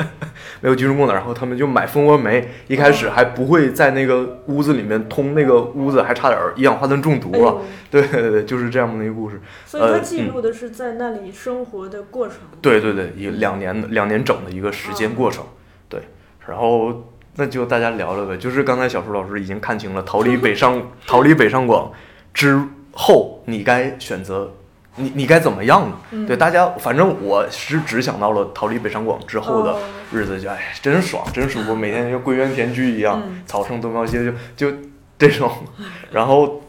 [0.62, 7.58] 没有集中供暖，然后他们就买蜂窝煤，一开始还不会在那个屋子里面通，那个屋子还差点一氧化碳中毒了。
[7.90, 9.38] 对对对，就是这样的一个故事。
[9.66, 12.38] 所以他记录的是在那里生活的过程。
[12.62, 15.44] 对对对，一两年两年整的一个时间过程。
[15.88, 16.00] 对，
[16.46, 21.92] 然后那就大家聊聊呗，就是刚才小舒老师已经看清了逃离北上逃离北上广
[22.32, 22.62] 之
[22.92, 24.54] 后，你该选择。
[24.98, 26.26] 你你该怎么样呢？
[26.26, 29.78] 对大家，反正我是只想到了逃离北上广之后的
[30.12, 34.18] 日子，就哎，真爽，真舒服，每天就归园田居一样，草盛东飘西，
[34.56, 34.76] 就就
[35.18, 35.50] 这种。
[36.10, 36.62] 然后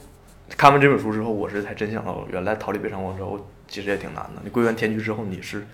[0.58, 4.42] 看完这本书之后，我是才真想到，原来逃离北上广之后其实也挺难的。
[4.44, 5.66] 你归园田居之后，你是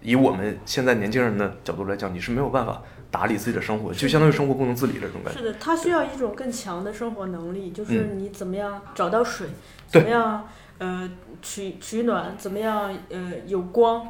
[0.00, 5.40] 以我们现在年轻人的角度来讲，你是没有办法打理自己的生活，就相当于生活不能自理这种感觉。
[5.40, 9.48] 是的，他需要一种更强的生活能力，就是你怎么样找到水，
[9.88, 10.46] 怎么样。
[10.78, 11.10] 呃，
[11.42, 12.94] 取取暖怎么样？
[13.10, 14.06] 呃，有光，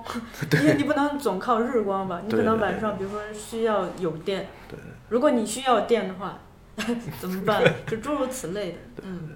[0.60, 2.20] 因为你不能总靠日光吧？
[2.24, 4.48] 你可能晚上，比如说需要有电。
[4.68, 4.78] 对。
[5.08, 6.38] 如果你需要电的话，
[7.20, 7.62] 怎么办？
[7.86, 8.78] 就诸如此类的。
[9.02, 9.30] 嗯。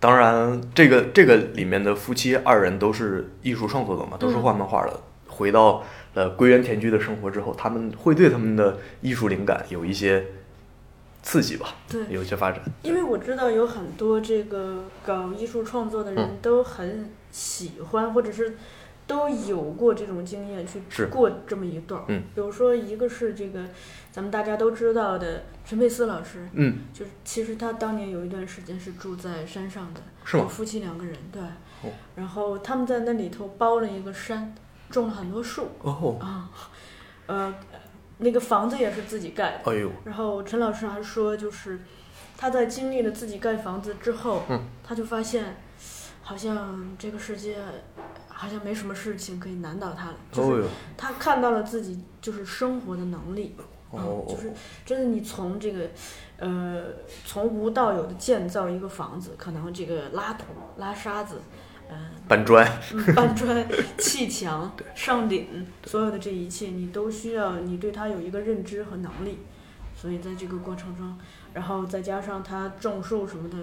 [0.00, 5.00] 当然，这个这个里面的夫妻二人都是艺术创作者嘛，都是画漫画的。
[5.26, 10.24] 回到了归园田居的生活之后，他们会对他们的艺术灵感有一些
[11.24, 11.74] 刺激吧？
[11.88, 12.62] 对，有一些发展。
[12.84, 18.56] 因为我知道有很多这个搞艺术创作的人都很喜欢，或者是。
[19.06, 23.62] 都有过这种经验去过这么一段儿，嗯，比如说一个是这个，
[24.10, 30.46] 咱们大家都知道的陈佩斯老师，嗯，就是其实他当年有一段时间是住在山上的，是吗？
[30.48, 31.42] 夫妻两个人，对，
[31.82, 34.54] 哦，然后他们在那里头包了一个山，
[34.88, 36.48] 种了很多树，哦，啊，
[37.26, 37.54] 呃，
[38.18, 41.80] 那个房子也是自己盖的，哎呦，然后陈老师还说，就是
[42.36, 45.56] 他在经历了自己盖房子之后，嗯，他就发现，
[46.22, 47.56] 好像这个世界。
[48.36, 50.64] 好像没什么事情可以难倒他了，就是
[50.96, 53.54] 他看到了自己就是生活的能力，
[53.92, 54.52] 嗯，就是
[54.84, 55.88] 真的你从这个，
[56.38, 56.82] 呃，
[57.24, 60.46] 从无到有的建造一个房子，可能这个拉土、
[60.78, 61.63] 拉沙子，嗯，
[62.26, 62.66] 搬砖，
[63.14, 63.66] 搬砖、
[63.98, 69.38] 砌墙、上顶，所有的这一切，你都需要你对他有一个认知和能力，
[69.94, 71.16] 所以在这个过程中。
[71.52, 73.56] 然后再加上他种树什么的，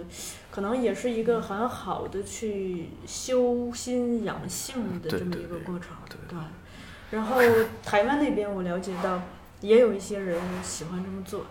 [0.50, 5.90] 可能也是一个很好的去修心养性的这么一个过程。
[6.30, 6.40] 对。
[7.10, 7.42] 然后
[7.84, 9.22] 台湾那边我了解到，
[9.60, 11.46] 也有一些人喜欢这么做，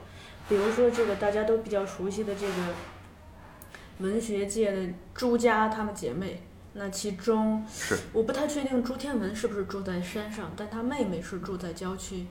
[0.48, 2.54] 比如说这个大家都比较熟悉的这个
[3.98, 12.26] 文学界的朱家她们姐妹，那其中是我不太确定朱天文是不是住在山上，但他妹妹是住在郊区，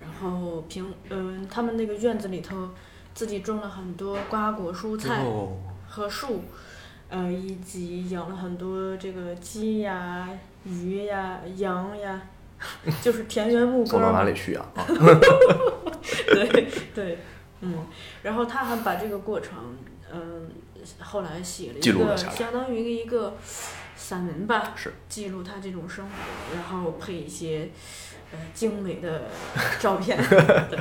[0.00, 2.68] 然后平嗯他们那个院子里头。
[3.14, 5.22] 自己种了很多瓜果蔬菜
[5.86, 6.44] 和树，
[7.10, 10.26] 呃，以及养了很多这个鸡呀、
[10.64, 12.22] 鱼呀、羊呀，
[13.04, 13.90] 就是田园牧歌。
[13.90, 14.64] 送到哪里去啊？
[16.26, 17.18] 对对，
[17.60, 17.74] 嗯，
[18.22, 19.76] 然后他还把这个过程，
[20.10, 20.48] 嗯，
[21.00, 23.36] 后来写了一个相当于一个
[23.96, 27.70] 散文吧，是记录他这种生活，然后配一些
[28.32, 29.28] 呃精美的
[29.80, 30.16] 照片。
[30.28, 30.78] 对。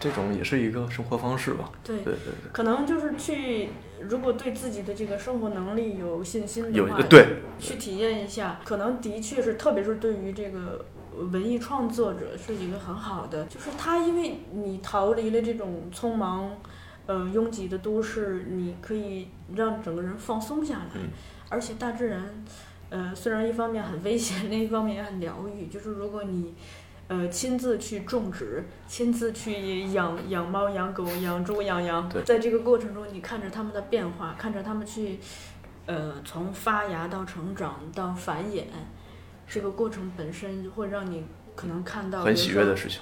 [0.00, 1.72] 这种也是一个生活方式吧。
[1.82, 3.70] 对对对，可能就是去，
[4.00, 7.26] 如果对自己的这个生活能力有信心的话，对，
[7.58, 10.86] 去体验一下，可能的确是，特别是对于这个
[11.32, 13.44] 文艺创作者是一个很好的。
[13.46, 16.56] 就是他，因为你逃离了这种匆忙、
[17.08, 20.90] 呃拥挤的都市，你可以让整个人放松下来。
[20.94, 21.10] 嗯。
[21.48, 22.44] 而且大自然，
[22.90, 25.66] 呃，虽然一方面很危险，另一方面也很疗愈。
[25.66, 26.54] 就是如果你。
[27.10, 35.18] 呃，亲自去种植，亲自去养养猫、养狗、养猪、养羊，在这个过程中，你看着它们的变化，看着它们去，
[35.86, 38.64] 呃，从发芽到成长到繁衍，
[39.46, 41.24] 这个过程本身会让你
[41.56, 43.00] 可能看到很喜悦的事情，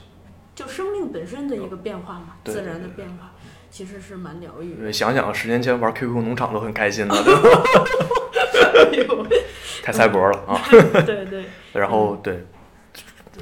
[0.55, 3.33] 就生命本身的一个变化嘛，自然的变化，
[3.77, 4.91] 其实是蛮疗愈的。
[4.91, 9.15] 想想十年前玩 QQ 农场都很开心的，对吧？
[9.83, 10.59] 太赛博了啊！
[11.05, 11.45] 对对。
[11.75, 12.47] 然后对，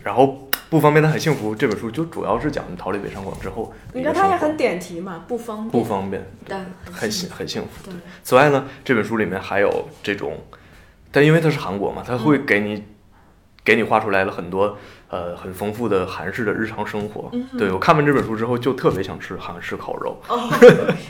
[0.03, 0.49] 然后。
[0.70, 3.73] 不方便但很幸福这本书就主要是讲逃离北上广之后。
[3.92, 5.70] 你看它也很点题嘛，不方便。
[5.70, 7.68] 不方便，但很幸很幸福。
[7.88, 7.94] 对。
[8.25, 10.42] 此外呢，这本书里面还有这种，
[11.12, 12.83] 但因为它是韩国嘛，它会给你
[13.62, 14.77] 给你画出来了很多
[15.14, 17.31] 呃很丰富的韩式的日常生活。
[17.33, 17.46] 嗯。
[17.57, 20.16] 对我看完这本书之后，就特别想吃韩式烤肉。
[20.29, 20.50] 哦。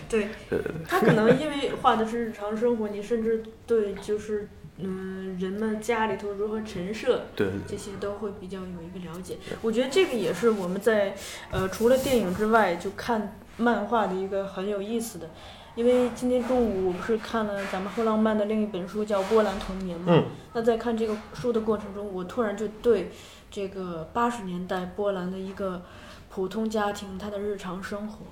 [0.09, 0.29] 对。
[0.51, 0.73] 对对对。
[0.87, 4.49] 他可能因为画的是日常生活，你甚至对就是。
[4.77, 9.37] 嗯，人们家里头如何陈设，对这些都会比较有一个了解。
[9.63, 11.15] 我觉得这个也是我们在
[11.53, 15.31] 呃除了电影之外，就看漫画的一个很有意思的。
[15.77, 23.13] 因为今天中午我不是看了咱们后浪漫的另一本书叫《波兰童年》嘛，那在看这个书的过程中，我突然就对
[23.55, 25.81] 这个八十年代波兰的一个
[26.29, 28.25] 普通家庭他的日常生活。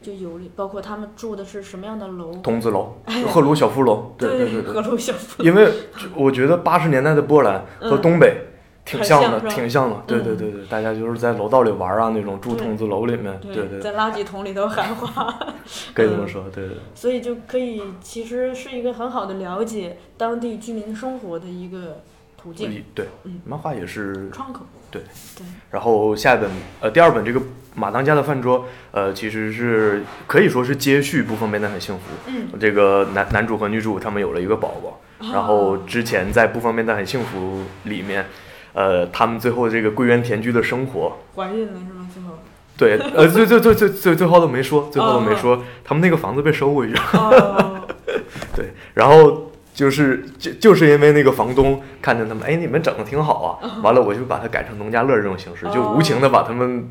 [0.00, 2.32] 就有包括他们住的是什么样的楼？
[2.36, 2.94] 筒子楼，
[3.28, 4.14] 赫鲁晓夫楼。
[4.16, 5.42] 对对对，赫鲁晓夫。
[5.42, 5.70] 因为
[6.16, 8.34] 我觉得八十年代的波兰和东北
[8.82, 10.02] 挺像的，挺像的。
[10.06, 13.38] 对对对对，大家就是在楼道里玩啊，那种住筒子楼里面。
[13.42, 13.78] 对对。
[13.78, 15.38] 在垃圾桶里头喊话。
[15.92, 16.78] 可以这么说，对对。
[16.94, 22.00] 所以就可以，其实是一个很好的了解当地居民生活的一个
[22.42, 22.84] 途径。
[22.94, 23.08] 对，
[23.44, 24.66] 漫画也是窗口。
[24.90, 25.02] 对
[25.36, 25.44] 对。
[25.70, 26.50] 然后下一本，
[26.80, 27.40] 呃，第二本这个。
[27.72, 32.02] 马当家的饭桌，呃，其实是可以说是接续《不方便但很幸福》。
[32.26, 35.00] 嗯，这个男男主和女主他们有了一个宝宝，
[35.32, 38.26] 然后之前在《不方便但很幸福》里面，
[38.72, 42.08] 呃，他们最后这个归园田居的生活，怀孕了是吗？
[42.12, 42.38] 最后？
[42.76, 47.86] 对，呃，最最最最最最后都没说，最后都没说，他们那个房子被收回去了。
[48.56, 56.88] 对，然后就是就就是因为那个房东看见他们，哎，你们整的挺好啊，完了我就把它改成农家乐这种形式，就无情的把他们。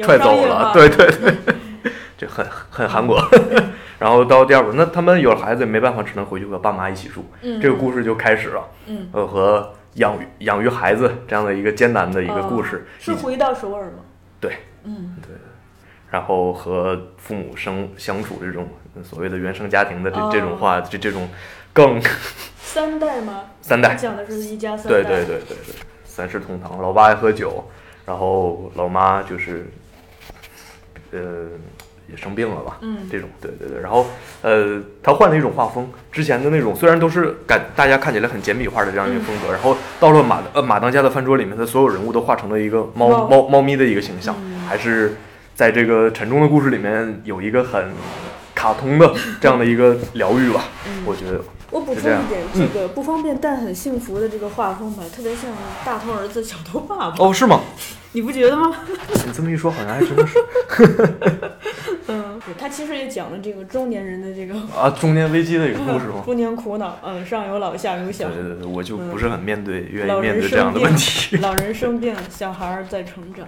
[0.00, 1.34] 踹走了，对对对，
[2.16, 3.20] 就很很韩国。
[3.98, 7.24] 然后到第二本，那他们有了孩子也没办法，只能回去和爸妈一起住。
[7.60, 8.62] 这个故事就开始了。
[8.86, 12.86] 嗯，呃，和养育养育孩子这样的一个艰难的一个故事。
[13.00, 14.04] 是回到首尔吗？
[14.38, 15.34] 对，嗯，对。
[16.12, 18.68] 然后和父母生相处这种
[19.02, 21.28] 所谓的原生家庭的这这种话，这这种
[21.78, 22.02] 更
[22.60, 23.44] 三代吗？
[23.62, 25.02] 三代讲的是一家三代。
[25.02, 27.64] 对对对对对，三世同堂，老爸爱喝酒，
[28.04, 29.70] 然后老妈就是，
[31.12, 31.18] 呃。
[32.10, 32.78] 也生病了吧？
[32.80, 33.78] 嗯，这种，对对对。
[33.82, 34.06] 然后，
[34.40, 44.34] 呃，他换了一种画风，之前的那种虽然都是感大家看起来很简笔画的这样一个风格，然后到了马呃马当家的饭桌里面，他所有人物都画成了一个猫猫猫咪的一个形象，
[44.66, 45.16] 还是
[45.54, 47.90] 在这个沉重的故事里面有一个很
[48.54, 50.64] 卡通的这样的一个疗愈吧？
[51.04, 51.44] 我觉得。
[51.70, 55.50] 我补充一点，这个不方便但很幸福的这个画风吧，特别像
[55.84, 57.16] 大头儿子小头爸爸。
[57.18, 57.60] 哦，是吗？
[58.12, 58.74] 你不觉得吗？
[59.26, 60.38] 你这么一说，好像还真的是。
[62.08, 66.22] 嗯，他其实也讲了这个中年人的这个啊中年危机的一个故事吗？
[66.26, 68.30] 中年苦恼，嗯，上有老下有小。
[68.30, 71.36] 对对对，我就不是很面对，愿意面对这样的问题。
[71.36, 73.46] 老人生病，小孩儿在成长。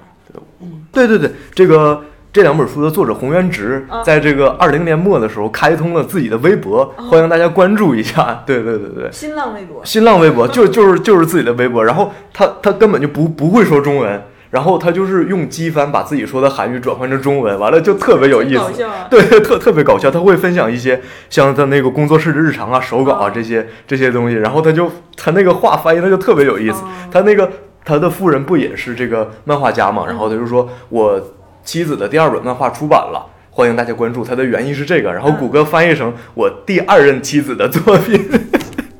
[0.60, 2.04] 嗯，对对对，这个。
[2.32, 8.44] 这两本书的作者洪元直，在这个二零年末的时候开通了自己的微博，欢迎大家关注一下。
[8.46, 11.84] 对对对对，新浪微博，新浪微博就就是就是自己的微博。
[11.84, 18.62] 然后他他根本就不不会说中文，然后他就是用机翻把自己说的韩语转换成中文，完了就特别有意思。
[19.10, 20.08] 对，特特别搞笑。
[20.08, 26.84] 他会分享一些像他那个工作室的日常啊、手稿啊这些这些东西，然后他就他那个话翻译他就特别有意思。
[27.10, 27.50] 他那个
[27.84, 30.04] 他的夫人不也是这个漫画家嘛？
[30.06, 31.20] 然后他就说我。
[31.64, 34.24] 妻子的第二本漫画出版了，欢迎大家关注。
[34.24, 38.18] 它的原意是这个，然后谷歌翻译成我第二任妻子的作品，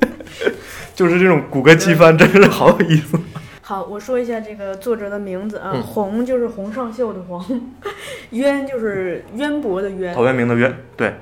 [0.95, 3.19] 就是这种谷歌机翻，真是好有意思。
[3.61, 7.43] 好，我说一下这个作者的名字啊，洪就是洪尚秀的洪，
[8.31, 11.15] 渊就是渊博的渊，陶渊明的渊，对。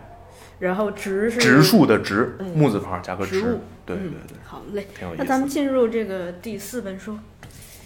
[0.60, 3.39] 然后植是植树的植，木字旁加个植，
[3.86, 4.38] 对对对。
[4.43, 4.86] 好嘞。
[5.17, 7.17] 那咱们进入这个第四本书。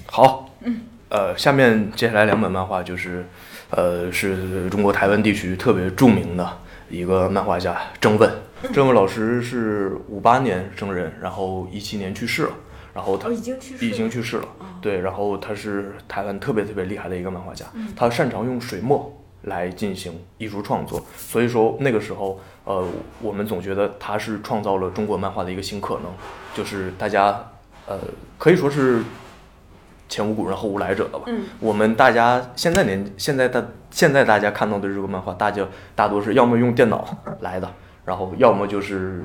[0.08, 0.82] 好，嗯。
[1.14, 3.24] 呃，下面接下来两本漫画就是，
[3.70, 6.58] 呃，是中国台湾地区特别著名的
[6.90, 8.28] 一个漫画家郑问。
[8.74, 12.54] 郑问老师是五八年生人，然后一七年去世了。
[12.96, 14.48] 然后他已经去世，已经去世了。
[14.82, 21.00] 对，然后他是台湾特别特别厉害的一个漫画家，他擅长用水墨来进行艺术创作。
[21.16, 22.84] 所以说那个时候，呃，
[23.22, 26.06] 我们总觉得他是创造了中国漫画的一个新可能，
[26.56, 27.52] 就是大家，
[27.86, 28.00] 呃，
[28.40, 29.04] 可以说是。
[30.14, 31.24] 前无古人后无来者了吧。
[31.26, 37.04] 嗯，我们大家现在年现在的现在大家看到的日本漫画，大家大多是要么用电脑
[37.40, 37.68] 来的，
[38.06, 39.24] 然后要么就是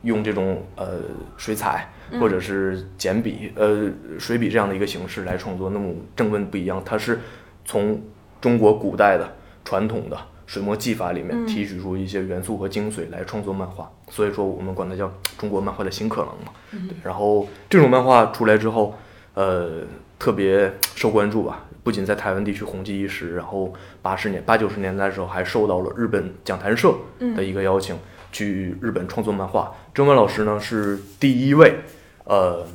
[0.00, 1.00] 用这种呃
[1.36, 5.68] 水彩或者是简笔呃水笔这样的一个形式来创作。
[5.68, 7.20] 那么正文不一样，它是
[7.66, 8.00] 从
[8.40, 9.28] 中国古代的
[9.62, 10.16] 传统的
[10.46, 16.52] 水墨技法里面提取出一些元素和精髓来创作漫画，所以说我们管它叫中国漫画的新可能嘛。
[16.70, 18.94] 嗯，然后这种漫画出来之后。
[19.38, 19.84] 呃，
[20.18, 23.72] 特别 受关注吧，不仅在台湾地区红极一时，然后
[24.02, 26.92] 八十年、八九十年代的时候，还受到了日本讲谈社
[27.36, 27.96] 的一个邀请，
[28.32, 29.72] 去日本创作漫画。
[29.94, 31.76] 郑文老师呢是第一位，
[32.24, 32.66] 呃，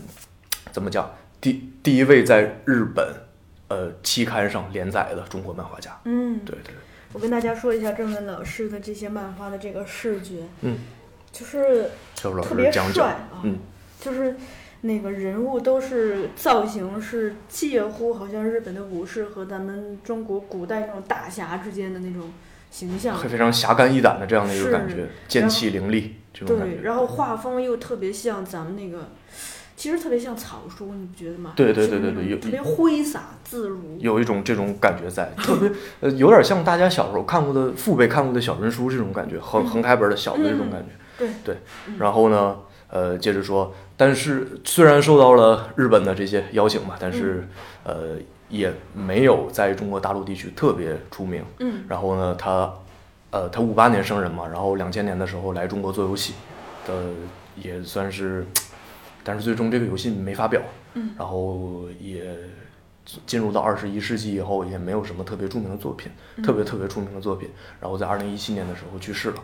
[0.71, 1.11] 怎么讲？
[1.41, 3.13] 第第一位在日本
[3.67, 5.99] 呃期刊上连载的中国漫画家。
[6.05, 6.73] 嗯，对对。
[7.11, 10.77] 我跟大家说一下郑文老师的这些漫画的这个视觉，嗯，
[11.29, 13.59] 就是特别帅啊，嗯，
[13.99, 14.33] 就是。
[14.85, 22.29] 那个人物都是造型是介乎好像日本的武士和咱们中国古代那种大侠之间的那种
[22.69, 26.75] 形象，非常侠肝义胆的这样的一个感觉，剑气凌厉这种感觉。
[26.75, 29.11] 对，然后画风又特别像咱们那个，
[29.77, 31.53] 其实特别像草书，你不觉得吗？
[31.55, 40.89] 对对对对对，有特别挥洒自如，有一种这种感觉在，特别呃，有点像大家小时候看过的父辈看过的小人书这种感觉，横横开本的小的这种感觉。
[41.17, 41.57] 对对，
[41.97, 42.57] 然后呢？
[42.89, 47.47] 呃，接着说，但是虽然受到了日本的这些邀请吧，但是，
[47.83, 48.17] 呃，
[48.49, 51.43] 也没有在中国大陆地区特别出名。
[51.59, 51.83] 嗯。
[51.87, 52.73] 然后呢，他，
[53.29, 56.33] 呃，他五八年生人嘛，然后两千年的时候来中国做游戏，
[56.87, 56.93] 的
[57.55, 58.45] 也算是，
[59.23, 60.61] 但是最终这个游戏没发表。
[60.95, 61.11] 嗯。
[61.17, 62.35] 然后也
[63.27, 66.11] 进入到二十一世纪以后，也没有什么特别著名的作品，
[66.43, 67.47] 特别特别出名的作品。
[67.79, 69.35] 然后在二零一七年的时候去世了。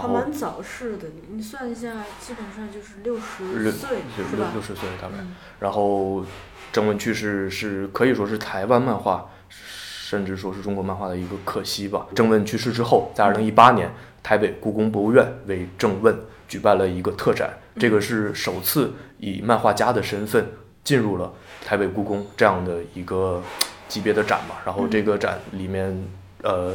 [0.00, 4.50] 还蛮早逝的，你算一下，基本上就是六十岁，是吧？
[4.54, 5.14] 六十岁大概。
[5.60, 6.24] 然后
[6.72, 12.06] 郑文去世是可以说是台湾漫画，甚至说是中国漫画的一个可惜吧。
[12.14, 16.16] 郑问去世之后，在二零一八年，台北故宫博物院为郑问
[16.48, 20.46] 举办了一个特展，这个是首次以漫画家的身份
[20.82, 21.32] 进入了
[21.64, 23.42] 台北故宫这样的一个
[23.88, 24.62] 级别的展吧。
[24.64, 26.08] 然后这个展里面，
[26.42, 26.74] 呃。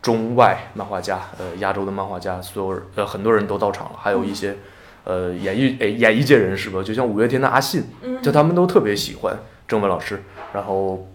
[0.00, 4.56] 中外漫画家，呃，亚洲的漫画家，所有人呃很多人都到场了，还有一些
[5.04, 7.84] 呃演艺诶演艺界人士吧，就像五月天的阿信，
[8.22, 9.36] 就他们都特别喜欢
[9.66, 10.22] 郑文老师，
[10.52, 11.06] 然后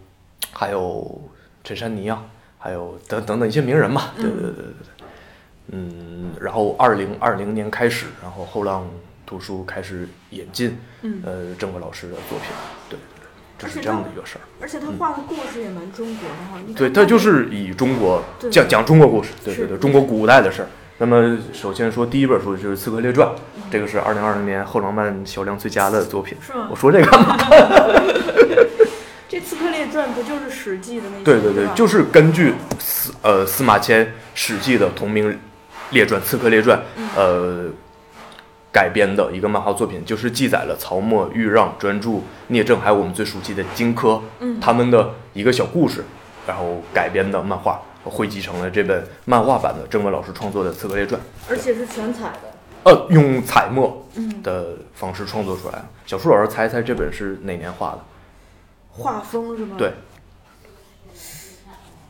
[0.52, 1.22] 还有
[1.64, 2.26] 陈珊妮啊，
[2.60, 5.08] 还有等等等一些名人嘛，对对对对对，
[5.72, 8.88] 嗯，然后二零二零年开始，然后后浪
[9.26, 10.78] 图书开始引进
[11.24, 12.50] 呃郑文老师的作品，
[12.90, 13.00] 对。
[13.68, 16.60] 是这样的一个事儿，而且他画的故事也蛮中国的哈。
[16.76, 20.68] 对，他就是以中国讲讲中国故事，对对对，中国古代的事儿。
[20.97, 23.28] 那么首先说第一本书就是《刺客列传》，
[23.72, 26.38] 这个是二零二零年后浪漫销量最佳的作品。
[26.45, 26.68] 是吗？
[26.70, 27.38] 我说这干嘛？
[29.30, 31.24] 这《刺客列传》不就是《史记》的那？
[31.24, 35.39] 对对对，就是根据司呃司马迁《史记》的同名
[35.91, 36.78] 列传《刺客列传》
[37.16, 37.70] 呃。
[38.74, 46.03] 改编的一个漫画作品，就是记载了曹沫、豫让、专注、聂政，还有我们最熟悉的荆轲，嗯，他们的一个小故事，
[46.47, 52.51] 然后改编的漫画，汇集成了这本漫画版的郑文老师创作的《刺客列传》，而且是全彩的，
[52.86, 54.03] 呃，用彩墨
[54.41, 55.86] 的方式创作出来。
[56.07, 57.99] 小树老师猜一猜这本是哪年画的？
[58.89, 59.76] 画风是吗？
[59.78, 59.93] 对。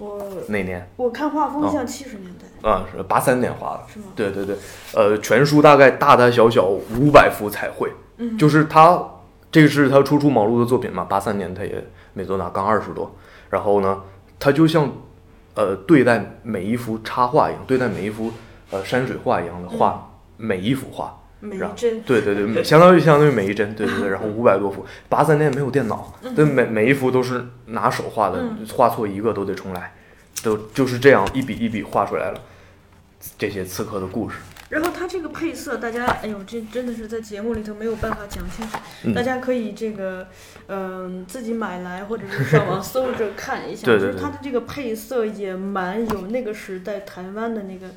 [0.04, 0.89] 我哪年？
[0.97, 2.70] 我看画风像七十年代。
[2.70, 3.84] 啊，是八三年画的。
[3.93, 4.06] 是吗？
[4.16, 4.56] 对对对，
[4.93, 7.91] 呃，全书大概大大小小五百幅彩绘。
[8.18, 9.01] 嗯，就是他
[9.51, 11.84] 这个是他初出茅庐的作品嘛，八三年他也
[12.14, 13.16] 没多大，刚二十多。
[13.49, 14.01] 然后呢，
[14.39, 14.89] 他就像
[15.56, 18.32] 呃对待每一幅插画一样，对待每一幅
[18.72, 21.18] 呃山水画一样的画每一幅画。
[21.44, 22.02] 每一帧。
[22.04, 24.10] 对对对，相当于相当于每一帧，对对对。
[24.10, 28.41] 然后五百多幅，八三年没有电脑，对每每一幅都是拿手画的，
[28.74, 29.94] 画错一个都得重来，
[30.41, 32.39] 都就是这样一笔一笔画出来了
[33.38, 34.38] 这些刺客的故事。
[34.70, 40.26] 然后它这个配色，大家哎呦，这真的是在节目里头没有办法讲清楚，大家可以这个
[40.68, 47.88] 嗯自己买来或者是上网搜着看一下，就是它的这个配色也蛮有那个时代台湾的那个。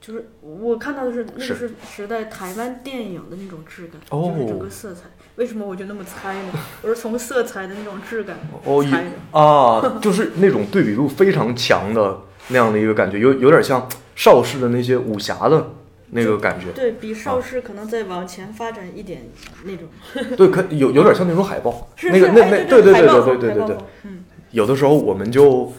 [0.00, 5.02] 就是我看到的是那个是时代台湾电影的那种质感，就是整个色彩。
[5.36, 6.48] 为什么我就那么猜呢？
[6.82, 8.38] 我是从色彩的那种质感
[8.90, 13.86] 猜的啊，就是那种对比度非常强的那样的一个感觉，有有点像
[14.16, 15.72] 邵氏的那些武侠的
[16.10, 16.72] 那个感觉。
[16.72, 19.28] 对比邵氏可能再往前发展一点
[19.64, 19.86] 那种。
[20.36, 25.70] 对，可有有点像那种海报，那个那那对对对对对对对对，嗯，有的时候我们就。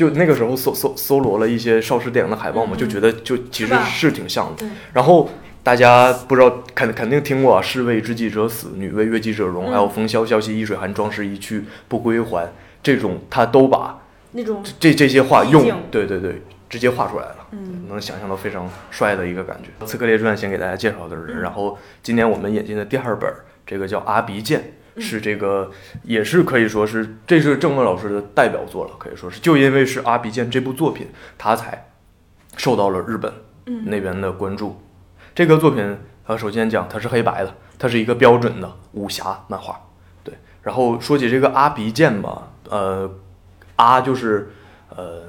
[0.00, 4.64] 就那个时候搜搜搜罗了一些邵氏电影的海报嘛，就觉得就其实是挺像的。
[4.94, 5.28] 然后
[5.62, 12.50] 大家不知道肯肯定听过啊，“士为知己者死，女为悦己者容”，还有“风萧萧兮易水寒，壮士一去不归还”
[12.82, 14.00] 这种，他都把
[14.32, 16.40] 那种这这些话用对对对
[16.70, 19.84] 直接画出来了，嗯，能想象到非常帅的一个感觉。
[19.86, 23.30] 《刺客列传》先给大家介绍的是，然后今年我们引进的第二本，
[23.66, 24.60] 这个叫《阿鼻剑》。
[24.98, 25.70] 是这个，
[26.02, 31.90] 也是可以说是，这是郑文老师的代表作了，可以说是，就因为是《阿鼻剑》这部作品，他才
[32.56, 33.32] 受到了日本
[33.84, 34.80] 那边的关注。
[35.34, 39.80] 这个作品，呃，首先讲它是黑白的，它是一个标准的武侠漫画，
[40.24, 40.34] 对。
[40.62, 43.10] 然后说起这个《阿鼻剑》吧，呃，
[43.76, 44.50] 阿就是
[44.96, 45.22] 呃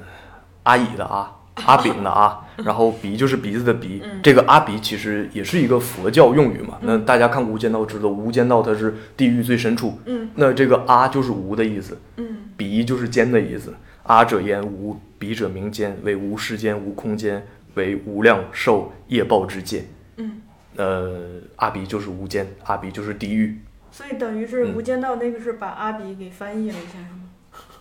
[0.64, 1.30] 阿乙的阿。
[1.54, 6.78] 阿炳的阿，然后鼻就是鼻子的鼻，这个阿鼻其实也是一个佛教用语嘛。
[6.80, 9.98] 那大家看《无间道》知道，《无间道》它是地狱最深处。
[10.06, 11.98] 嗯，那这个阿就是无的意思。
[12.16, 13.74] 嗯，鼻就是间的意思。
[14.04, 19.84] 阿者言无，鼻者名间，为无世间、无空间，为无量寿业报之界。
[20.16, 20.40] 嗯，
[20.76, 23.58] 呃，阿鼻就是无间，阿鼻就是地狱。
[23.92, 27.21] 所以等于是《无间道》那个是把阿鼻给翻译了一下，是吗？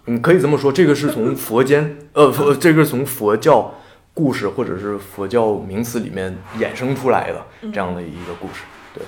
[0.05, 3.75] 你可以这么说，这个是从佛间，呃，佛，这个是从佛教
[4.13, 8.63] 故事或者是佛教名词里面衍生出来的这样的一个故事。
[8.93, 9.03] 对，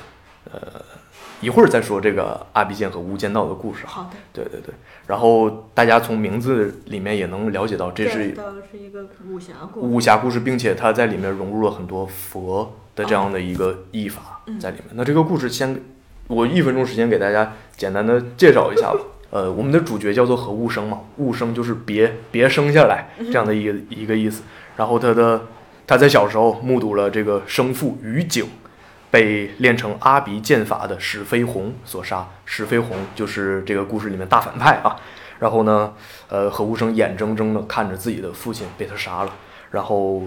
[0.52, 0.82] 呃，
[1.42, 3.86] 一会儿再说这个阿鼻剑和无间道的故事。
[3.86, 4.10] 好的。
[4.32, 4.74] 对对对，
[5.08, 8.36] 然后大家从名字里面也能了解到，这是
[8.72, 14.90] 是一个武侠故事武侠故事，并且它在里面融入了很多佛的这样的一个译法在里面。
[14.94, 15.82] 那这个故事先，
[16.28, 19.00] 我一分钟时间给大家简单的介绍一下吧。
[19.34, 24.44] 呃，我们的主角叫做何物生嘛，物生就是别别生下来这样的一个一个意思。
[24.78, 25.42] 然后他的
[25.88, 28.46] 他在小时候目睹了这个生父于景
[29.10, 34.98] 被练成阿鼻剑法的史飞鸿所杀，史飞鸿就是这个故事里面大反派啊。
[35.40, 35.92] 然后呢，
[36.30, 39.32] 呃，何物生眼睁睁的看着自己的父亲被他杀了，
[39.72, 40.22] 然后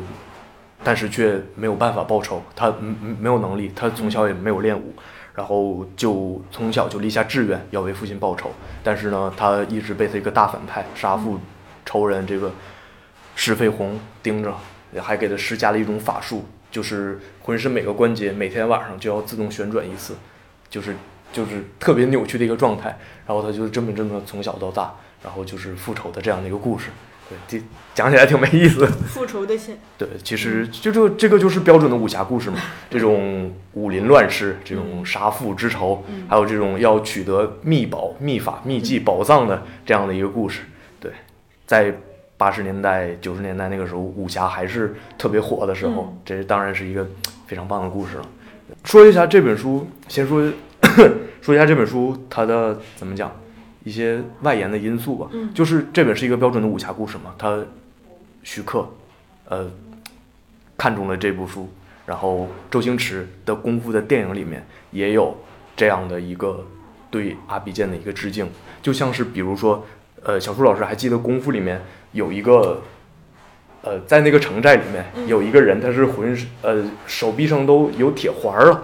[0.82, 4.92] 但是却没有办法报仇，他没没有能力，他从小也没有练武。
[5.36, 8.50] 然后就从小就立下志愿要为父亲报仇，
[8.82, 11.38] 但是呢，他一直被他一个大反派杀父
[11.84, 12.50] 仇人这个
[13.34, 14.52] 石飞鸿盯着，
[15.02, 20.16] 还给他施加了一种法术，就是浑身每个关节每天晚上就要自动旋转一次，
[20.70, 20.96] 就是
[21.32, 22.98] 就是特别扭曲的一个状态。
[23.26, 26.88] 然后他就这么这么从小到大，然后就是复仇的这样的一个故事。
[27.28, 27.64] 对，这
[27.94, 28.86] 讲起来挺没意思。
[29.08, 29.78] 复仇的线。
[29.98, 32.58] 对，其实就这这个就是标准的武侠故事嘛，
[32.88, 40.62] 这种武林乱世，这种杀父之仇，还有这种要取得秘宝、秘法、秘技、宝藏的这样的一个故事。
[41.00, 41.10] 对，
[41.66, 41.92] 在
[42.36, 47.04] 八十年代、九十年代那个时候，武侠还是特别火的时候，这当然是一个
[47.46, 48.28] 非常棒的故事了。
[48.84, 50.48] 说一下这本书，先说
[51.42, 53.32] 说一下这本书它的怎么讲。
[53.86, 57.64] 一些外延的因素吧，就是这本是一个标准的武侠故事嘛，他
[58.42, 58.84] 徐克，
[59.48, 59.70] 呃，
[60.76, 61.68] 看中了这部书，
[62.04, 65.36] 然后周星驰的功夫的电影里面也有
[65.76, 66.66] 这样的一个
[67.12, 68.48] 对阿比剑的一个致敬，
[68.82, 69.86] 就像是比如说，
[70.24, 71.80] 呃，小舒老师还记得功夫里面
[72.10, 72.82] 有一个，
[73.82, 78.82] 呃，在那个城寨里面有一个人，他是浑身呃手臂上都有铁环了，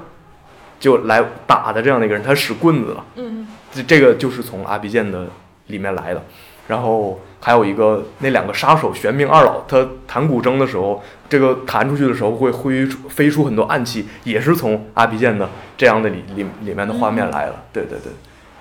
[0.83, 3.05] 就来打的这样的一个人，他使棍子了。
[3.15, 3.47] 嗯。
[3.73, 5.29] 这这个就是从阿鼻剑的
[5.69, 6.23] 里面来的，
[6.67, 17.63] 然后还有一个那两个杀手玄冥二老，他弹古筝的时候，这个弹出去的时候会挥出飞出很多暗器，也是从阿鼻剑的这样的里里里面的画面来了。
[17.73, 18.13] 对对对。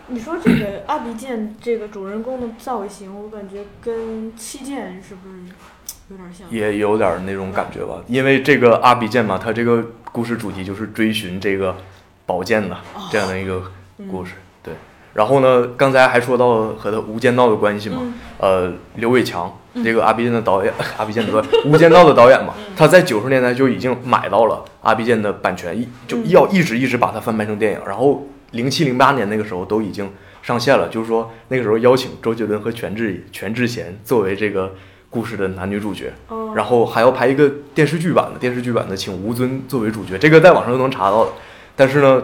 [0.08, 5.36] 你说这个阿鼻剑这个主人公的造型，我感觉跟七剑是不是
[6.10, 6.48] 有点像？
[6.50, 11.76] 也有点那种感觉吧，因为这个阿鼻剑嘛，它这个故事主题就是追寻这个
[12.32, 12.78] 宝剑的
[13.12, 13.62] 这样的一个
[14.10, 14.32] 故事。
[14.64, 14.74] 对
[15.14, 15.68] 然后呢？
[15.76, 18.02] 刚才还说到和他《无间道》的关系嘛？
[18.38, 19.52] 呃，刘伟强
[19.84, 27.80] 这个阿鼻剑的导演， 阿鼻剑的《无间道》的导演嘛，他在九十年代就已经买到了阿鼻剑的版权，一就要一直一直把它翻拍成电影。
[27.86, 30.10] 然后零七零八年那个时候都已经
[30.42, 34.74] 上线了，就是说那个时候邀请周杰伦和全智全智贤作为这个
[35.10, 36.14] 故事的男女主角，
[36.56, 41.32] 然后还要拍一个电视剧版的，电视剧版的请吴尊作为主角，这个在网上都能查到的。
[41.82, 42.22] 但是呢，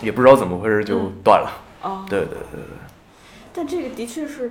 [0.00, 1.60] 也不知道怎么回事就断了。
[1.82, 2.78] 哦，对对对对，
[3.52, 4.50] 但这个的确是，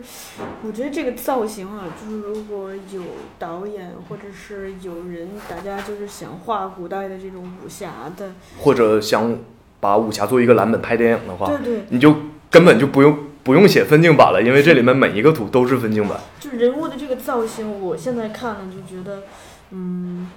[0.62, 3.02] 我觉得这个造型啊，就是如果有
[3.40, 9.40] 导演或者是有人，大家就是想画古代的这种武侠的，或者想
[9.80, 12.16] 把武侠做一个蓝本拍电影的话，对对，你就
[12.52, 16.20] 根本就不用不用写分镜版了，因为这里面每一个图都是分镜版。
[16.40, 19.24] 就人物的这个造型，我现在看了就觉得，
[19.72, 20.30] 嗯，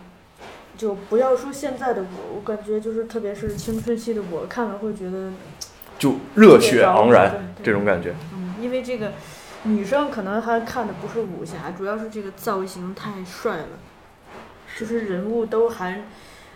[0.81, 5.31] 就不要说现在的我，我感觉就是特别是青春期的我看了会觉得。
[5.99, 8.15] 就热血昂然这种感觉。
[8.33, 9.13] 嗯，因为这个
[9.65, 13.67] 女生可能还看的不是武侠，主要是这个造型太帅了，
[14.79, 16.03] 就是人物都还，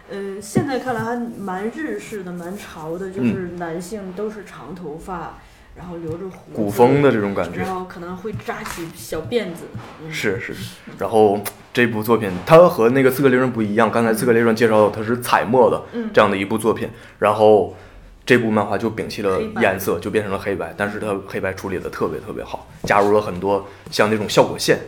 [0.08, 5.38] 呃，现在看来还蛮日式的，蛮潮的，就是男性都是长头发，
[5.76, 9.64] 然后留着胡古风的这种感觉，然后可能会扎起小辫子。
[10.10, 10.54] 是是，
[10.98, 11.40] 然后
[11.72, 17.74] 这部作品它和那个《刺客列传》不一样，刚才《刺客列传》介绍它是彩墨的这样的一部作品，然后。
[18.26, 24.78] 这部漫画就摒弃了颜色，就变成了黑白，但是它黑白处理的特别特别好，加入了很多像那种效果线，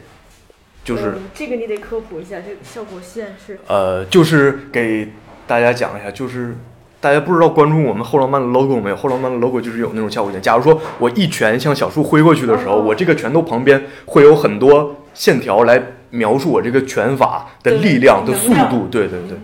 [0.83, 5.13] 就是这个你得科普一下，这个效果线是呃，就是给
[5.47, 6.57] 大家讲一下，就是
[7.01, 8.97] 大家不知道关注我们后浪漫的 logo 没有？
[8.97, 10.41] 后浪漫的 logo 就是有那种效果线。
[10.41, 15.81] 假如说我一拳向小树挥过去的时候，我这个拳头旁边会有很多线条来
[16.11, 19.39] 描述我这个拳法的力量的速度，对对对。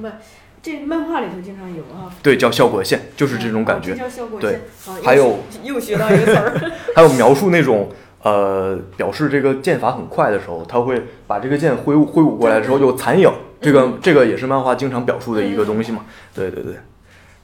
[0.62, 3.94] 这漫画里头经常有啊，对，叫效果线，就是这种感觉。
[3.96, 4.50] 叫效果线。
[4.50, 4.60] 对，
[5.02, 6.70] 还有 又学到一个词儿。
[6.94, 7.88] 还有描述那种
[8.22, 13.28] 呃，表示这个剑法很快的时候，他会把这个剑挥挥舞过来的时候有残影，
[13.60, 16.04] 这个这个也是漫画经常表述的一个东西嘛。
[16.32, 16.74] 对对对。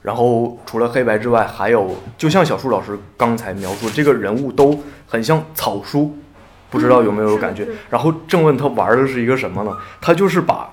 [0.01, 6.17] 然后除了黑白之外，还有就像小树老师刚才描述，这个人物都很像草书，
[6.69, 7.67] 不知道有没有感觉？
[7.89, 9.77] 然后正问他玩的是一个什么呢？
[10.01, 10.71] 他就是把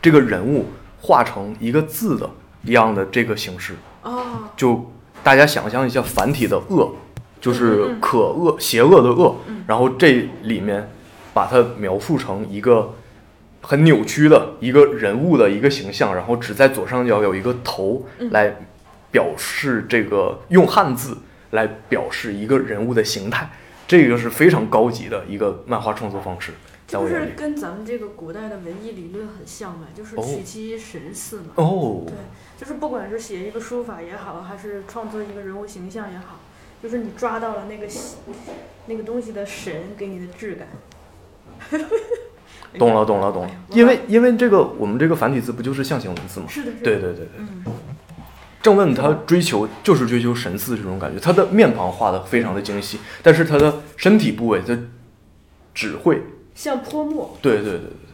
[0.00, 0.66] 这个人物。
[1.02, 2.28] 画成一个字的
[2.62, 3.74] 一样的这个形式，
[4.54, 6.90] 就大家想象一下繁体的恶，
[7.40, 9.34] 就是可恶、邪恶的恶，
[9.66, 10.90] 然后这里面
[11.32, 12.92] 把它描述成一个
[13.60, 18.54] 很扭曲的一个人物的一个形象，然后只在左上角有一个头来
[19.10, 21.16] 表示这个用汉字
[21.50, 23.50] 来表示一个人物的形态，
[23.86, 26.52] 这个是非常高级的一个漫画创作方式。
[26.92, 29.86] 不是跟咱们这个古代的文艺理论很像嘛？
[29.94, 31.52] 就是取其神似嘛。
[31.54, 32.02] 哦。
[32.04, 32.14] 对，
[32.58, 36.40] 就是不管是写一个书法也好，还是创作一个人物形象也好，
[36.82, 37.86] 就是你抓到了那个
[38.86, 40.66] 那个东西的神给你的质感。
[42.78, 43.50] 懂了，懂了，懂了。
[43.70, 46.46] 因为因为这个我们这个繁体字不就是象形文字吗？
[46.48, 47.28] 是的，对对对对。
[47.38, 47.64] 嗯。
[48.62, 54.78] 正问他追求就是追求神似这种感觉，他的面庞画的非常的精细，但是他的身体部位他
[55.72, 56.22] 只会。
[56.54, 58.09] 像泼墨，对对对对对，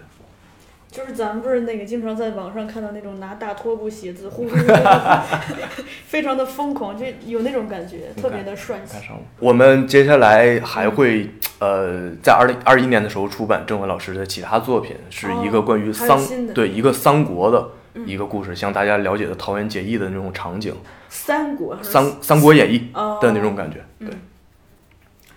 [0.97, 4.57] 就是咱们不是那个经常在网上看到那种拿大拖布写字，呼呼呼，
[6.09, 8.97] 非常的疯狂，就有那种感觉，特别的帅气。
[9.39, 11.29] 我们接下来还会
[11.59, 16.19] 呃，在二零二一年的时候出版郑文老师的其他作品，是一个关于三
[16.55, 17.69] 对一个三国的
[18.07, 20.75] 一个故事，像大家了解的桃园结义的那种场景。
[21.11, 22.91] 三国三三国演义
[23.21, 24.09] 的那种感觉，对。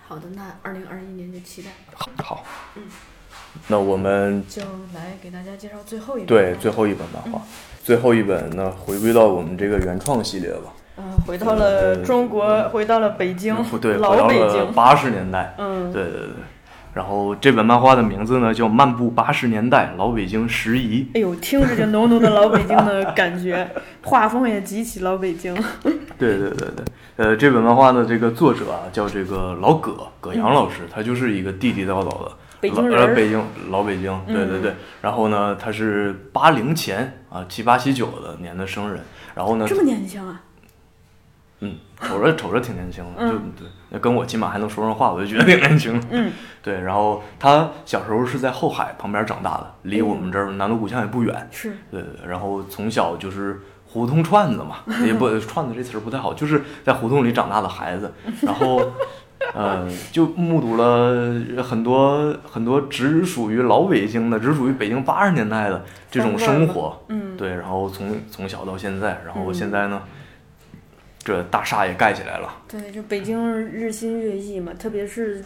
[0.08, 1.68] 好的，那二零二一年就期待。
[2.22, 2.42] 好，
[2.76, 2.82] 嗯。
[3.68, 4.62] 那我们就
[4.94, 6.26] 来给大家介绍最后一本。
[6.26, 7.40] 对，最后一本漫画，
[7.82, 10.72] 最后一本呢，回归到我们这个原创系列吧。
[10.96, 15.54] 嗯，回到了中国，回到了北京，对，老北京，八十年代。
[15.58, 16.28] 嗯，对对对。
[16.92, 21.04] 然后这本漫画的名字呢，叫《漫步八十年代老北京拾遗》。
[21.16, 23.66] 哎呦，听着就浓浓的老北京的感觉，
[24.02, 25.54] 画风也极其老北京。
[26.18, 26.84] 对对对对，
[27.16, 32.32] 呃，这本漫画的这个作者啊，叫这个老葛葛阳老师，他就是一个地地道道的。
[32.60, 34.74] 北京人，北京老北京，对对对。
[35.00, 39.02] 然后呢，他是八零前啊，七八七九的年的生人。
[39.34, 40.42] 然后呢，这么年轻啊？
[41.60, 43.68] 嗯，瞅着瞅着挺年轻的，就对。
[43.90, 46.02] 那跟我起码还能说上话，我就觉得挺年轻。
[46.10, 46.32] 嗯，
[46.62, 46.80] 对。
[46.80, 51.48] 然后他小时候是在后海旁边长大的，离我们这儿南锣鼓巷也不远。
[51.50, 51.76] 是。
[51.90, 52.28] 对对。
[52.28, 58.12] 然后从小就是胡同串子嘛，也不 串子这词儿不太好，就是在胡同里长大的孩子。
[58.42, 58.92] 然后。
[59.54, 67.02] 呃，就目睹了很多很多只属于老北京的，只属于北京八十年代的这种生活。
[67.08, 70.02] 嗯，对，然后从从小到现在，然后现在呢，
[71.24, 72.48] 这大厦也盖起来了。
[72.68, 75.42] 对，就北京日新月异嘛，特别是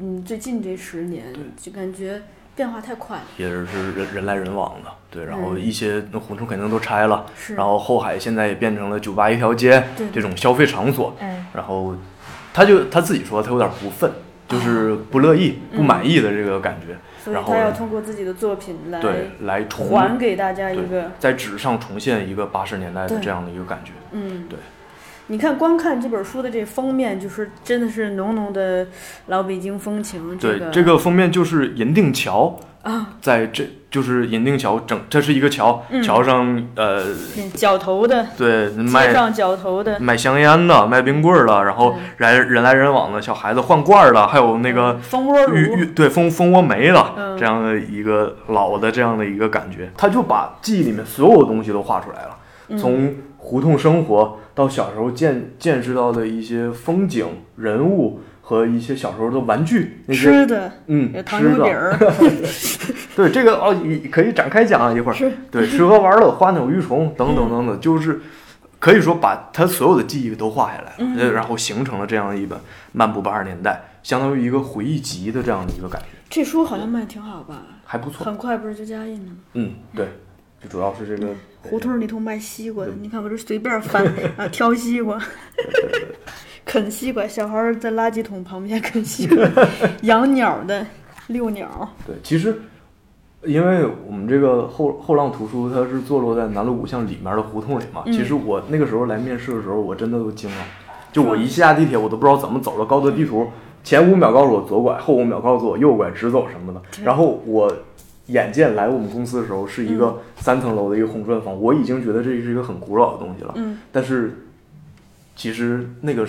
[0.00, 2.20] 嗯最近这十年，就感觉
[2.56, 3.20] 变化太快。
[3.38, 7.24] 也是人人来人往的，对，然后一些那胡同肯定都拆了，
[7.56, 11.14] 然后后海现在也变成了酒吧一条街这种消费场所。
[11.20, 11.94] 嗯，然后。
[12.52, 14.10] 他就他自己说，他有点不忿，
[14.48, 16.96] 就是不乐意、不满意的这个感觉。
[17.22, 23.92] 所以他要通过自己的作品来对来还给大家一个在纸上重现一个八十年代的这样的一个感觉。
[24.12, 24.58] 嗯，对。
[25.26, 28.88] 你看，光看这本书的这封面，就是真的是浓浓的
[29.26, 30.36] 老北京风情。
[30.38, 32.58] 对，这个封面就是银锭桥。
[32.82, 37.04] 啊，在这就是银锭桥，整这是一个桥，桥上呃，
[37.54, 57.26] 角头的，对，卖上角头的，卖香烟的，卖冰棍儿的，然后人人来人往的，小孩子换罐儿的，还有那个蜂窝玉玉，对，蜂蜂窝煤的这样的一个老的这样的一个感觉，他就把记忆里面所有东西都画出来了，从胡同生活到小时候见见识到的一些风景
[57.56, 58.20] 人物。
[58.50, 61.96] 和一些小时候的玩具，吃的，嗯，糖油饼儿，
[63.14, 63.72] 对这个哦，
[64.10, 65.32] 可以展开讲啊一会儿。
[65.52, 68.20] 对，吃喝玩乐、花鸟鱼虫等等等等，就是
[68.80, 72.58] 可以说把他所有的记忆都画下来了，然后形成了这样一本
[72.90, 76.08] 《漫步八十年代》，相当于一个回忆集的这样的一个感觉。
[76.28, 77.62] 这书好像卖挺好吧？
[77.84, 79.36] 还不错，很快不是就加印了吗？
[79.54, 80.08] 嗯，对，
[80.60, 81.32] 就主要是这个
[81.62, 84.04] 胡同里头卖西瓜的，你看我这随便翻
[84.36, 85.16] 啊，挑西瓜。
[86.70, 89.44] 啃西瓜，小孩在垃圾桶旁边 啃西瓜，
[90.02, 90.86] 养鸟的，
[91.26, 91.66] 遛鸟。
[92.06, 92.62] 对，其实，
[93.42, 98.04] 因为我们这个后后浪图书，它是坐落在南锣鼓巷里面的胡同里嘛。
[98.06, 100.56] 其实我那个时候来面试的时候，我真的都惊了。
[101.10, 102.86] 就我一下地铁，我都不知道怎么走了。
[102.86, 103.48] 高德地图
[103.82, 106.80] 前五秒告诉我左拐，后五秒告诉我右拐，直走什么的。
[107.02, 107.68] 然后我
[108.26, 113.54] 眼见来我们公司的时候，是一个三层楼的一个红砖房，我已经觉得这是一个很古老的东西了。
[113.56, 113.76] 嗯。
[113.90, 114.46] 但是，
[115.34, 116.24] 其实那个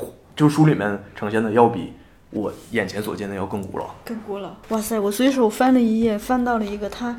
[0.00, 0.06] 是。
[0.36, 1.92] 就书里面呈现的要比
[2.30, 4.50] 我眼前所见的要更古老，更古老。
[4.70, 4.98] 哇塞！
[4.98, 7.16] 我随手翻了一页，翻到了一个他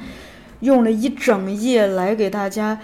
[0.59, 2.77] 用了一整页来给大家，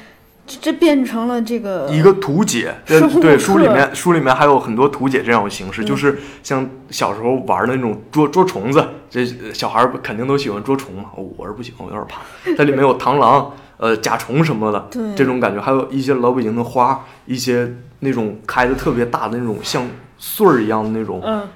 [0.46, 2.74] 这变成了这个一个图解。
[2.86, 11.10] 对，书里面书里面还有很多图解这种形式，就是像小时候玩的那种捉捉虫子，这小孩肯定都喜欢捉虫嘛。
[11.38, 12.22] 我是不喜欢，我有点怕。
[12.56, 17.70] 它里面有螳螂、呃甲虫什么的，这种感觉，还有一些老北京的花，一些
[18.00, 19.86] 那种开的特别大的那种像。
[20.24, 21.48] 穗儿一样的那种，嗯，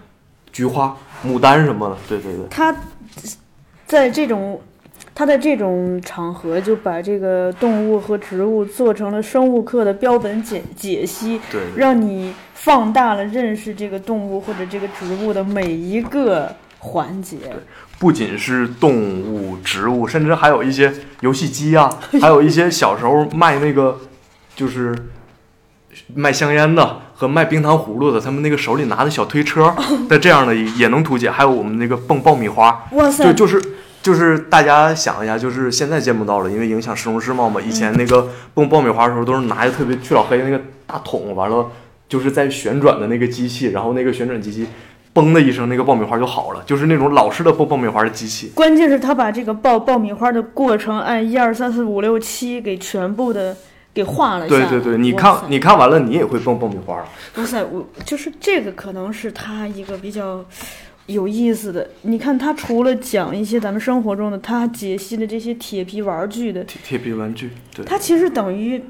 [0.51, 2.47] 菊花、牡丹什么的，对对对。
[2.49, 2.76] 他
[3.86, 4.59] 在这种，
[5.13, 16.51] 他在这种场合就把这个动物和植物做成了生物课的标本解解析，对，让你放大了认识这个动物或者这个植物的每一个
[16.86, 17.38] 环节。
[17.38, 17.58] 对，
[18.00, 24.00] 不仅是动物、植物，甚至还有一些游戏机啊， 还有一些小时候卖那个，
[24.56, 24.96] 就是
[26.14, 27.02] 卖香烟的。
[27.18, 29.74] 和卖冰糖葫芦的，他们那个手里拿的小推车
[30.10, 33.62] 的这样的也能图解，还有我们那个蹦爆米花，哇塞，就就是
[34.02, 37.62] 就是大家想一下，就是现在见不到了，因为影响市容市貌嘛。
[37.62, 41.72] 以前那个蹦爆米花的时候，都是拿一个特别去老黑那个大桶，完了
[42.10, 44.68] 就是在旋转的那个机器，然后那个旋转机器
[45.16, 48.51] 嘣的一声，那个爆米花就好了，就是那种老式的爆爆米花的机器。
[48.53, 53.55] 关键是他把这个爆爆米花的过程按一二三四五六七给全部的
[53.93, 54.53] 给画了下。
[54.53, 57.01] 对对对，你看你看完了，你也会蹦爆米花。
[57.38, 60.43] 哇塞，我就是这个可能是他一个比较
[61.05, 61.89] 有意思的。
[62.01, 68.84] 你看他除了讲一些咱们生活中的，他解析的这些铁皮玩具的铁铁皮玩具，对，他其实等于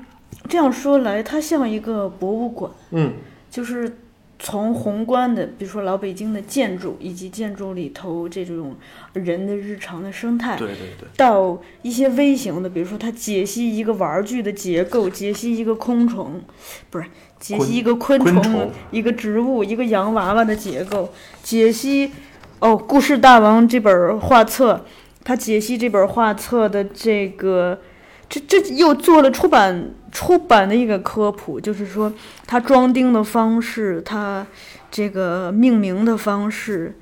[0.50, 2.72] 这样说来，它像一个博物馆。
[2.90, 3.14] 嗯，
[3.52, 4.00] 就是。
[4.38, 8.76] 从宏观的，比如说老北京的建筑，以及建筑里头这种
[9.14, 16.42] 人的日常的生态，对对对，到一些微型的，比如说它解析一个玩具的结构，解析一个昆虫，
[16.90, 17.06] 不是
[17.40, 21.10] 解析一个昆虫，一个植物，一个洋娃娃的结构，
[21.42, 22.12] 解析
[22.60, 24.86] 哦，《故事大王》这本画册，
[25.24, 27.80] 它解析这本画册的这个。
[28.28, 32.12] 这这又做了出版出版的一个科普，就是说
[32.48, 34.48] 它装订的方式，它
[34.90, 36.96] 这个命名的方式，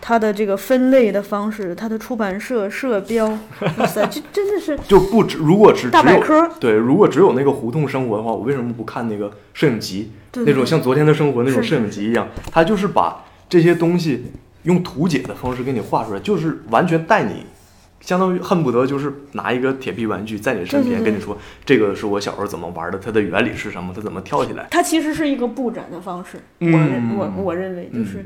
[0.00, 3.28] 它的这个分类的方式，它的出版社社标，
[3.76, 10.10] 哇塞，这真的是就不只如果只大百科对，如果只有那个胡同生活的话，我为什么不看那个摄影集？
[10.32, 14.32] 那种像昨天的生活那种摄影集一样，它就是把这些东西
[14.62, 17.44] 用图解的方式给你画出来，就是完全带你。
[18.00, 24.66] 相当于恨不得就是拿一个铁皮玩具在你身边跟你说，这个是我小时候怎么玩的，它的原理是什么，它怎么跳起来。
[24.70, 28.24] 它其实是一个布展的方式，我我我认为就是。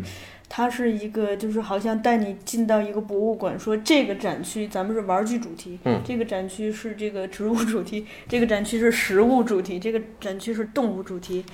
[0.56, 11.44] 它是一个，就是好像带你进到一个博物馆，说这个展区咱们是玩具主题，嗯，这个展区是这个植物主题，这个展区是食物主题，这个展区是动物主题，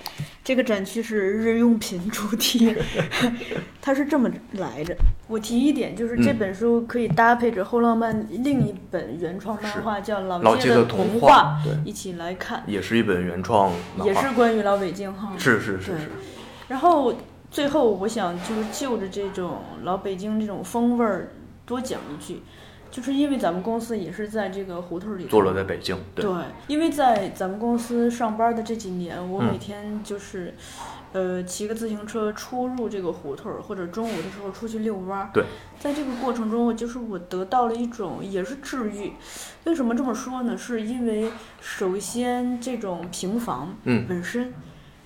[0.44, 2.76] 这个展区是日用品主题，
[3.80, 4.94] 它是这么来着。
[5.28, 13.72] 我提一点，就是这本书可以搭配着后浪漫另一本原创漫画，叫《老街的童话》，一起来看，也是一本原创，
[14.04, 16.10] 也是关于老北京哈，是是是是，
[16.68, 17.14] 然后。
[17.50, 21.32] 最后，我想就是就着这种老北京这种风味儿
[21.66, 22.42] 多讲一句，
[22.92, 25.98] 就是因为咱们公司也是在这个胡同里，坐落在北京。
[26.14, 26.24] 对，
[26.68, 30.54] 因为在咱们公司上班的这几年，我每天就是，
[31.12, 35.30] 呃，骑个自行车出入这个胡同，或者中午的时候出去遛弯儿。
[35.34, 35.44] 对，
[35.80, 39.12] 在这个过程中，就是我得到了一种也是治愈。
[39.64, 40.56] 为什么这么说呢？
[40.56, 44.54] 是因为首先这种平房本身，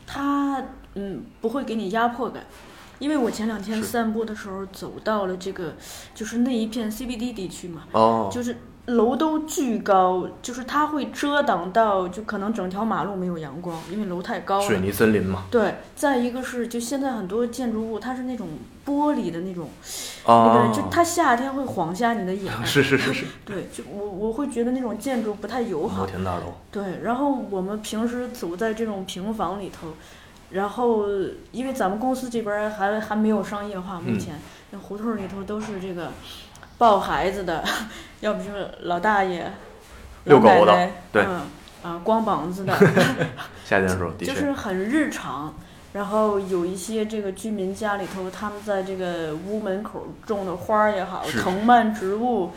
[0.06, 0.62] 它。
[0.94, 2.44] 嗯，不会给你压迫感，
[2.98, 5.74] 因为我前两天散步的时候走到了这个，
[6.14, 14.66] 就是那一片 CBD 地区嘛，哦，就是楼都巨高，就是它会遮挡到，就可能整条马路没有阳光，因为楼太高了。
[14.66, 15.44] 水泥森林嘛。
[15.50, 18.46] 对，再一个是，就现在很多建筑物它是那种
[18.86, 19.68] 玻璃的那种，
[20.26, 22.52] 那个就它夏天会晃瞎你的眼。
[22.64, 23.24] 是是是是。
[23.44, 25.98] 对，就我我会觉得那种建筑不太友好。
[25.98, 26.54] 摩天大楼。
[26.70, 29.88] 对，然后我们平时走在这种平房里头。
[30.50, 31.06] 然后，
[31.50, 34.40] 因为咱们公司这边还还没有商业化，目前
[34.70, 36.10] 那胡同里头都是这个
[36.78, 37.64] 抱孩子的，
[38.20, 39.52] 要不就是老大爷、
[40.24, 41.22] 遛狗的，对，
[41.82, 42.76] 啊，光膀子的
[43.64, 45.54] 夏天的时候，就是很日常。
[45.92, 52.50] 然后有一些这个居民家里头，他们在这个屋门口种的花儿也好，藤蔓植物。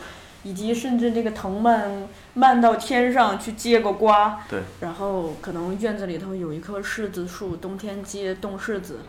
[0.44, 9.00] 以及甚至这个藤蔓蔓到天上去结个瓜，对，然后可能院子里头有一棵柿子树，冬天结冻柿子，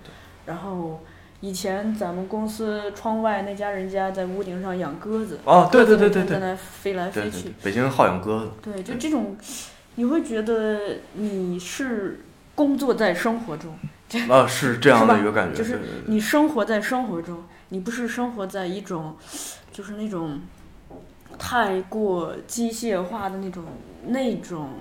[0.48, 1.02] 然后
[1.40, 9.38] 以前咱们公司窗外那家人家在屋顶上养鸽子，哦，对对对对对，在那飞来飞去，北京好养鸽子，对，就这种，
[9.96, 12.22] 你会觉得你是
[12.56, 13.78] 工作在生活中，
[14.28, 19.16] 啊，是这样的一个感觉，就是你生活在生活中，你不是生活在一种，
[19.72, 20.42] 就是那种。
[21.40, 23.64] 太过机械化的那种
[24.06, 24.74] 那种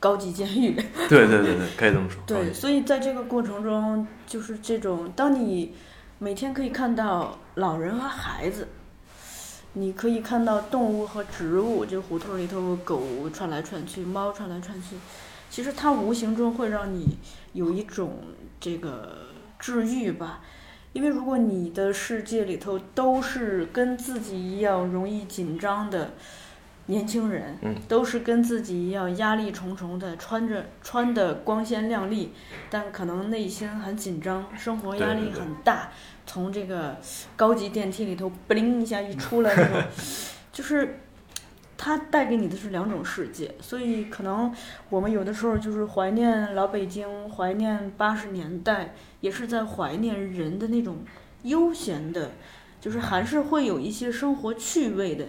[0.00, 0.74] 高级监狱，
[1.08, 2.20] 对对对对，可以这么说。
[2.26, 5.74] 对，所以在这个过程中，就是这种，当你
[6.18, 8.68] 每天可以看到老人和孩子，
[9.72, 14.96] 你可以看到动物和植物，就胡同里头狗窜来窜去，猫窜来窜去，
[15.48, 17.16] 其实它无形中会让你
[17.54, 18.18] 有一种
[18.60, 19.28] 这个
[19.58, 20.40] 治愈吧。
[20.94, 26.12] 因为如果你的世界里头都是跟自己一样容易紧张的
[26.86, 32.32] 年轻人，嗯都是跟自己一样压力重重的，穿着穿的光鲜亮丽，
[32.70, 35.90] 但可能内心很紧张，生活压力很大，
[36.26, 36.96] 从这个
[37.36, 39.82] 高级电梯里头不灵一下一出来那种，
[40.50, 41.00] 就是。
[41.76, 44.50] 它带给你的是两种世界，所以可能
[44.88, 48.94] 我们有的时候就是怀念老北京，怀念八十年代，
[49.24, 50.98] 也是在怀念人的那种
[51.44, 52.32] 悠闲的，
[52.78, 55.24] 就是还是会有一些生活趣味的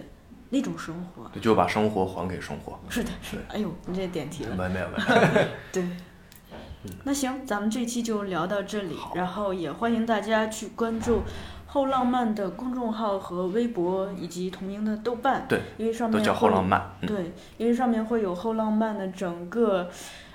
[0.50, 1.26] 那种生活。
[1.32, 2.78] 对就把生活还给生活。
[2.90, 3.38] 是的，是。
[3.48, 4.54] 哎呦，你这点题了。
[4.54, 4.86] 没有没有。
[5.72, 5.82] 对。
[7.04, 11.22] 那行，咱们这期就聊到这里，然后也欢迎大家去关注
[11.66, 15.46] 后浪漫的公众号和微博，以及同名的豆瓣。
[15.48, 16.90] 对，因为上面都叫后浪漫。
[17.00, 19.88] 对，因为上面会有后浪漫的整个，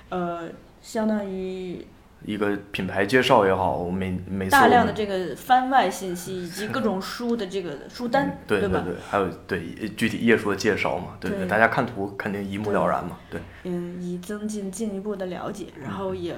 [0.08, 0.48] 呃，
[0.80, 1.86] 相当于。
[2.24, 9.60] 一个品牌介绍也好，我每每大量的这个番外信息以及 各种书的这个书单，对对对，还有对
[9.96, 13.40] 具体页数的介绍嘛，对对，大家看图肯定一目了然嘛，对。
[13.64, 16.34] 嗯，以增进进一步的了解，然后也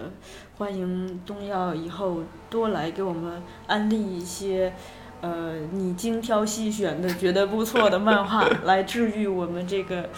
[0.59, 4.73] 欢迎东耀以后多来给我们安利一些，
[5.21, 10.09] 呃，你精挑细选的觉得不错的漫画，来治愈我们这个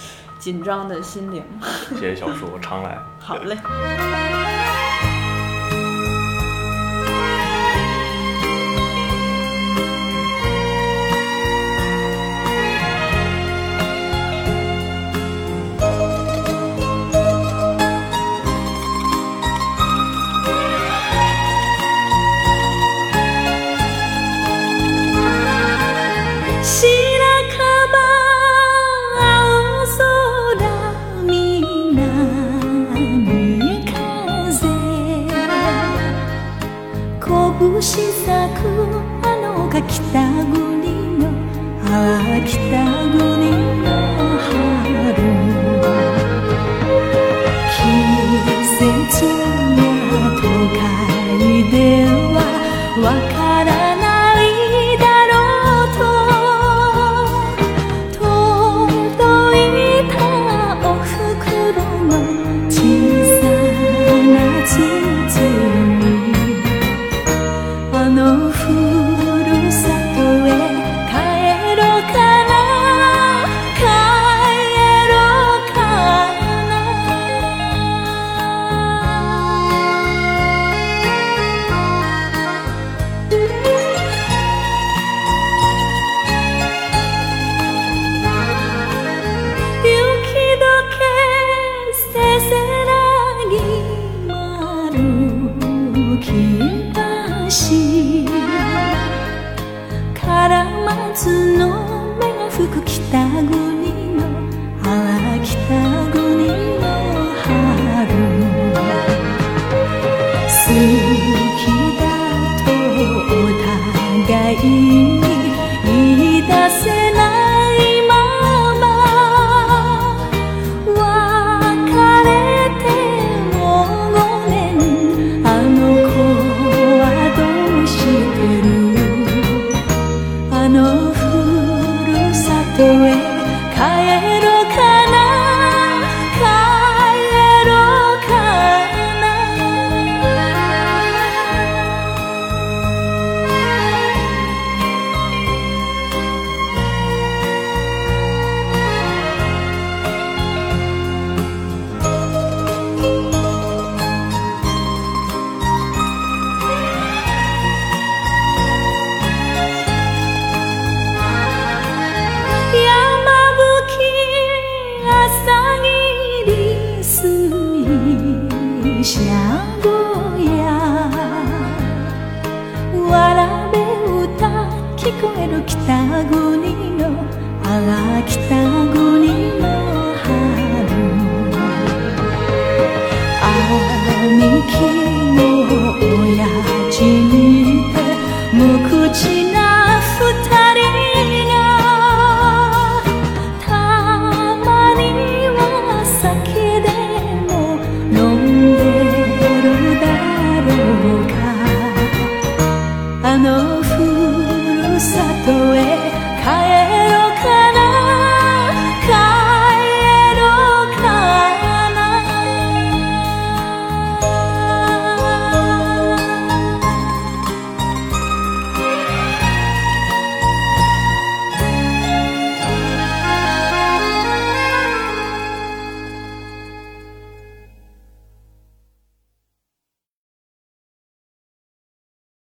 [0.40, 1.42] 紧张的心灵。
[1.90, 2.98] 谢谢小叔，常来。
[3.18, 3.56] 好嘞。